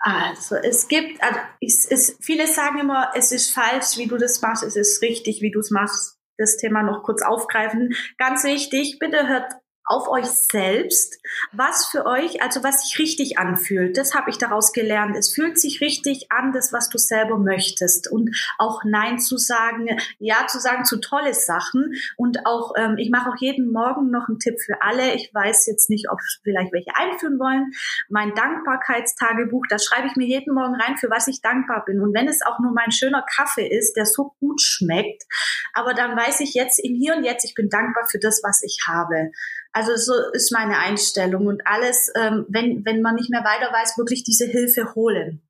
also 0.01 0.57
es 0.57 0.88
gibt, 0.88 1.23
also 1.23 1.40
es 1.61 1.85
ist, 1.87 2.23
viele 2.23 2.47
sagen 2.47 2.79
immer, 2.81 3.11
es 3.14 3.33
ist 3.33 3.51
falsch, 3.51 3.97
wie 3.97 4.07
du 4.07 4.18
das 4.18 4.42
machst, 4.42 4.62
es 4.62 4.77
ist 4.77 5.03
richtig, 5.03 5.40
wie 5.40 5.51
du 5.51 5.61
es 5.61 5.71
machst 5.71 6.17
das 6.38 6.57
Thema 6.57 6.83
noch 6.83 7.03
kurz 7.03 7.22
aufgreifen. 7.22 7.94
Ganz 8.16 8.44
wichtig, 8.44 8.98
bitte 8.98 9.29
hört 9.29 9.53
auf 9.88 10.09
euch 10.09 10.27
selbst, 10.27 11.18
was 11.53 11.87
für 11.87 12.05
euch, 12.07 12.42
also 12.42 12.62
was 12.62 12.83
sich 12.83 12.98
richtig 12.98 13.38
anfühlt. 13.38 13.96
Das 13.96 14.14
habe 14.14 14.31
ich 14.31 14.38
daraus 14.38 14.72
gelernt. 14.72 15.16
Es 15.16 15.33
fühlt 15.33 15.59
sich 15.59 15.81
richtig 15.81 16.31
an, 16.31 16.53
das, 16.53 16.72
was 16.72 16.90
du 16.90 16.98
selber 16.98 17.38
möchtest. 17.38 18.11
Und 18.11 18.37
auch 18.59 18.85
Nein 18.85 19.18
zu 19.18 19.38
sagen, 19.38 19.88
Ja 20.18 20.46
zu 20.46 20.59
sagen 20.61 20.85
zu 20.85 21.01
tolle 21.01 21.33
Sachen. 21.33 21.94
Und 22.16 22.46
auch, 22.46 22.72
ähm, 22.77 22.96
ich 22.98 23.11
mache 23.11 23.31
auch 23.31 23.37
jeden 23.38 23.72
Morgen 23.72 24.11
noch 24.11 24.29
einen 24.29 24.38
Tipp 24.38 24.61
für 24.61 24.83
alle. 24.83 25.14
Ich 25.14 25.33
weiß 25.33 25.66
jetzt 25.66 25.88
nicht, 25.88 26.11
ob 26.11 26.18
vielleicht 26.42 26.72
welche 26.72 26.94
einführen 26.94 27.38
wollen. 27.38 27.72
Mein 28.09 28.35
Dankbarkeitstagebuch, 28.35 29.64
da 29.68 29.79
schreibe 29.79 30.09
ich 30.09 30.16
mir 30.16 30.27
jeden 30.27 30.55
Morgen 30.55 30.74
rein, 30.74 30.96
für 30.98 31.11
was 31.11 31.29
ich 31.29 31.40
dankbar 31.40 31.85
bin. 31.87 32.01
Und 32.01 32.14
wenn 32.14 32.29
es 32.29 32.42
auch 32.42 32.59
nur 32.61 32.72
mein 32.72 32.92
schöner 32.92 33.24
Kaffee 33.35 33.66
ist, 33.66 33.96
der 33.96 34.05
so 34.05 34.35
gut 34.38 34.61
schmeckt, 34.61 35.24
aber 35.72 35.94
dann 35.94 36.16
weiß 36.16 36.40
ich 36.40 36.55
jetzt 36.55 36.79
im 36.79 36.94
Hier 36.94 37.16
und 37.16 37.24
Jetzt, 37.24 37.44
ich 37.44 37.55
bin 37.55 37.68
dankbar 37.68 38.07
für 38.11 38.18
das, 38.18 38.42
was 38.42 38.62
ich 38.62 38.85
habe. 38.87 39.31
Also 39.79 39.95
so 39.95 40.12
ist 40.33 40.51
meine 40.51 40.77
Einstellung 40.77 41.47
und 41.47 41.62
alles, 41.64 42.11
ähm, 42.17 42.47
wenn, 42.49 42.85
wenn 42.85 43.01
man 43.01 43.14
nicht 43.14 43.31
mehr 43.31 43.45
weiter 43.45 43.73
weiß, 43.73 43.97
wirklich 43.97 44.25
diese 44.25 44.45
Hilfe 44.45 44.97
holen. 44.97 45.41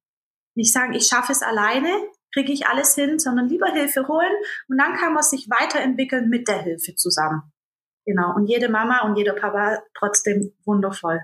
Nicht 0.55 0.71
sagen, 0.71 0.93
ich 0.93 1.07
schaffe 1.07 1.33
es 1.33 1.41
alleine, 1.41 1.89
kriege 2.35 2.53
ich 2.53 2.67
alles 2.67 2.95
hin, 2.95 3.19
sondern 3.19 3.49
lieber 3.49 3.73
Hilfe 3.73 4.07
holen 4.07 4.33
und 4.69 4.77
dann 4.77 4.97
kann 4.97 5.15
man 5.15 5.23
sich 5.23 5.49
weiterentwickeln 5.49 6.29
mit 6.29 6.47
der 6.47 6.61
Hilfe 6.61 6.95
zusammen. 6.95 7.43
Genau. 8.05 8.35
Und 8.35 8.49
jede 8.49 8.69
Mama 8.69 9.01
und 9.07 9.17
jeder 9.17 9.33
Papa 9.33 9.83
trotzdem 9.99 10.53
wundervoll. 10.67 11.23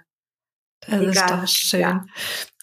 Das 0.80 1.00
Egal. 1.00 1.10
ist 1.10 1.30
doch 1.30 1.46
schön. 1.46 1.80
Ja. 1.80 2.06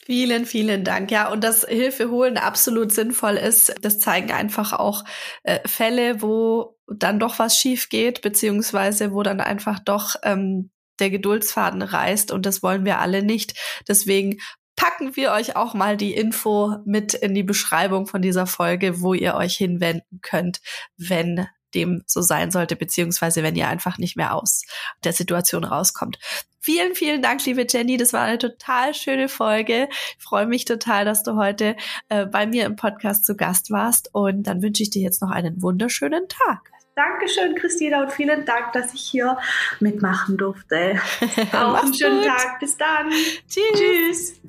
Vielen, 0.04 0.46
vielen 0.48 0.84
Dank. 0.84 1.12
Ja, 1.12 1.32
und 1.32 1.44
dass 1.44 1.66
Hilfe 1.66 2.10
holen 2.10 2.38
absolut 2.38 2.92
sinnvoll 2.92 3.38
ist, 3.38 3.76
das 3.82 4.00
zeigen 4.00 4.32
einfach 4.32 4.74
auch 4.74 5.04
äh, 5.44 5.60
Fälle, 5.68 6.24
wo 6.24 6.80
dann 6.94 7.20
doch 7.20 7.40
was 7.40 7.58
schief 7.58 7.90
geht, 7.90 8.22
beziehungsweise 8.22 9.14
wo 9.14 9.24
dann 9.24 9.42
einfach 9.42 9.80
doch 9.80 10.16
ähm, 10.24 10.72
der 11.00 11.10
Geduldsfaden 11.10 11.82
reißt 11.82 12.32
und 12.32 12.46
das 12.46 12.64
wollen 12.64 12.86
wir 12.86 13.00
alle 13.00 13.24
nicht. 13.24 13.58
Deswegen 13.88 14.38
packen 14.76 15.16
wir 15.16 15.32
euch 15.32 15.56
auch 15.56 15.74
mal 15.74 15.98
die 15.98 16.14
Info 16.14 16.78
mit 16.86 17.14
in 17.14 17.36
die 17.36 17.44
Beschreibung 17.44 18.08
von 18.08 18.22
dieser 18.22 18.48
Folge, 18.48 19.02
wo 19.02 19.14
ihr 19.14 19.36
euch 19.36 19.56
hinwenden 19.56 20.20
könnt, 20.22 20.60
wenn 20.98 21.48
dem 21.74 22.04
so 22.06 22.22
sein 22.22 22.52
sollte, 22.52 22.76
beziehungsweise 22.76 23.44
wenn 23.44 23.56
ihr 23.56 23.68
einfach 23.68 23.98
nicht 23.98 24.18
mehr 24.18 24.36
aus 24.36 24.64
der 25.04 25.14
Situation 25.14 25.64
rauskommt. 25.64 26.20
Vielen, 26.60 26.96
vielen 26.96 27.22
Dank, 27.22 27.44
liebe 27.46 27.66
Jenny. 27.68 27.98
Das 27.98 28.14
war 28.14 28.24
eine 28.24 28.38
total 28.38 28.94
schöne 28.94 29.30
Folge. 29.30 29.88
Ich 30.18 30.24
freue 30.24 30.46
mich 30.46 30.66
total, 30.66 31.06
dass 31.06 31.24
du 31.24 31.36
heute 31.36 31.76
äh, 32.10 32.26
bei 32.26 32.46
mir 32.46 32.66
im 32.66 32.76
Podcast 32.76 33.26
zu 33.26 33.36
Gast 33.36 33.72
warst. 33.72 34.10
Und 34.14 34.44
dann 34.44 34.62
wünsche 34.62 34.84
ich 34.84 34.90
dir 34.90 35.02
jetzt 35.02 35.22
noch 35.22 35.32
einen 35.32 35.62
wunderschönen 35.62 36.28
Tag. 36.28 36.72
Dankeschön, 36.96 37.56
Christina, 37.56 38.04
und 38.04 38.12
vielen 38.12 38.46
Dank, 38.46 38.74
dass 38.74 38.94
ich 38.94 39.02
hier 39.02 39.38
mitmachen 39.80 40.38
durfte. 40.38 41.00
Auch 41.54 41.82
einen 41.82 41.94
schönen 41.94 42.20
gut. 42.20 42.28
Tag. 42.28 42.60
Bis 42.60 42.78
dann. 42.78 43.10
Tschüss. 43.10 43.64
Tschüss. 43.74 44.42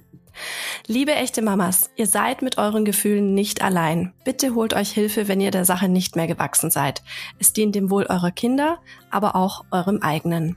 Liebe 0.86 1.12
echte 1.12 1.42
Mamas, 1.42 1.90
ihr 1.94 2.06
seid 2.06 2.42
mit 2.42 2.58
euren 2.58 2.84
Gefühlen 2.84 3.34
nicht 3.34 3.62
allein. 3.62 4.12
Bitte 4.24 4.54
holt 4.54 4.74
euch 4.74 4.90
Hilfe, 4.90 5.28
wenn 5.28 5.40
ihr 5.40 5.50
der 5.50 5.64
Sache 5.64 5.88
nicht 5.88 6.16
mehr 6.16 6.26
gewachsen 6.26 6.70
seid. 6.70 7.02
Es 7.38 7.52
dient 7.52 7.74
dem 7.74 7.90
Wohl 7.90 8.06
eurer 8.08 8.30
Kinder, 8.30 8.80
aber 9.10 9.36
auch 9.36 9.64
eurem 9.70 9.98
eigenen. 10.02 10.56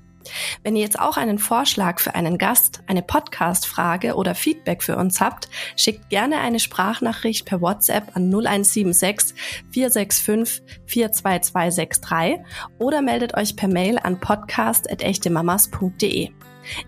Wenn 0.63 0.75
ihr 0.75 0.83
jetzt 0.83 0.99
auch 0.99 1.17
einen 1.17 1.39
Vorschlag 1.39 1.99
für 1.99 2.13
einen 2.15 2.38
Gast, 2.38 2.81
eine 2.88 3.01
Podcast-Frage 3.01 4.15
oder 4.15 4.35
Feedback 4.35 4.83
für 4.83 4.97
uns 4.97 5.21
habt, 5.21 5.47
schickt 5.75 6.09
gerne 6.09 6.39
eine 6.39 6.59
Sprachnachricht 6.59 7.45
per 7.45 7.61
WhatsApp 7.61 8.15
an 8.15 8.29
0176 8.29 9.38
465 9.71 10.61
42263 10.85 12.45
oder 12.79 13.01
meldet 13.01 13.35
euch 13.35 13.55
per 13.55 13.69
Mail 13.69 13.97
an 13.99 14.19
podcast.echtemamas.de. 14.19 16.31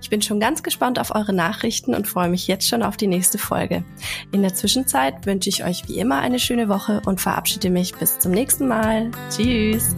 Ich 0.01 0.09
bin 0.09 0.21
schon 0.21 0.39
ganz 0.39 0.63
gespannt 0.63 0.99
auf 0.99 1.13
eure 1.13 1.33
Nachrichten 1.33 1.93
und 1.93 2.07
freue 2.07 2.29
mich 2.29 2.47
jetzt 2.47 2.67
schon 2.67 2.83
auf 2.83 2.97
die 2.97 3.07
nächste 3.07 3.37
Folge. 3.37 3.83
In 4.31 4.41
der 4.41 4.53
Zwischenzeit 4.53 5.25
wünsche 5.25 5.49
ich 5.49 5.63
euch 5.63 5.87
wie 5.87 5.99
immer 5.99 6.19
eine 6.19 6.39
schöne 6.39 6.69
Woche 6.69 7.01
und 7.05 7.21
verabschiede 7.21 7.69
mich 7.69 7.95
bis 7.95 8.19
zum 8.19 8.31
nächsten 8.31 8.67
Mal. 8.67 9.11
Tschüss! 9.29 9.95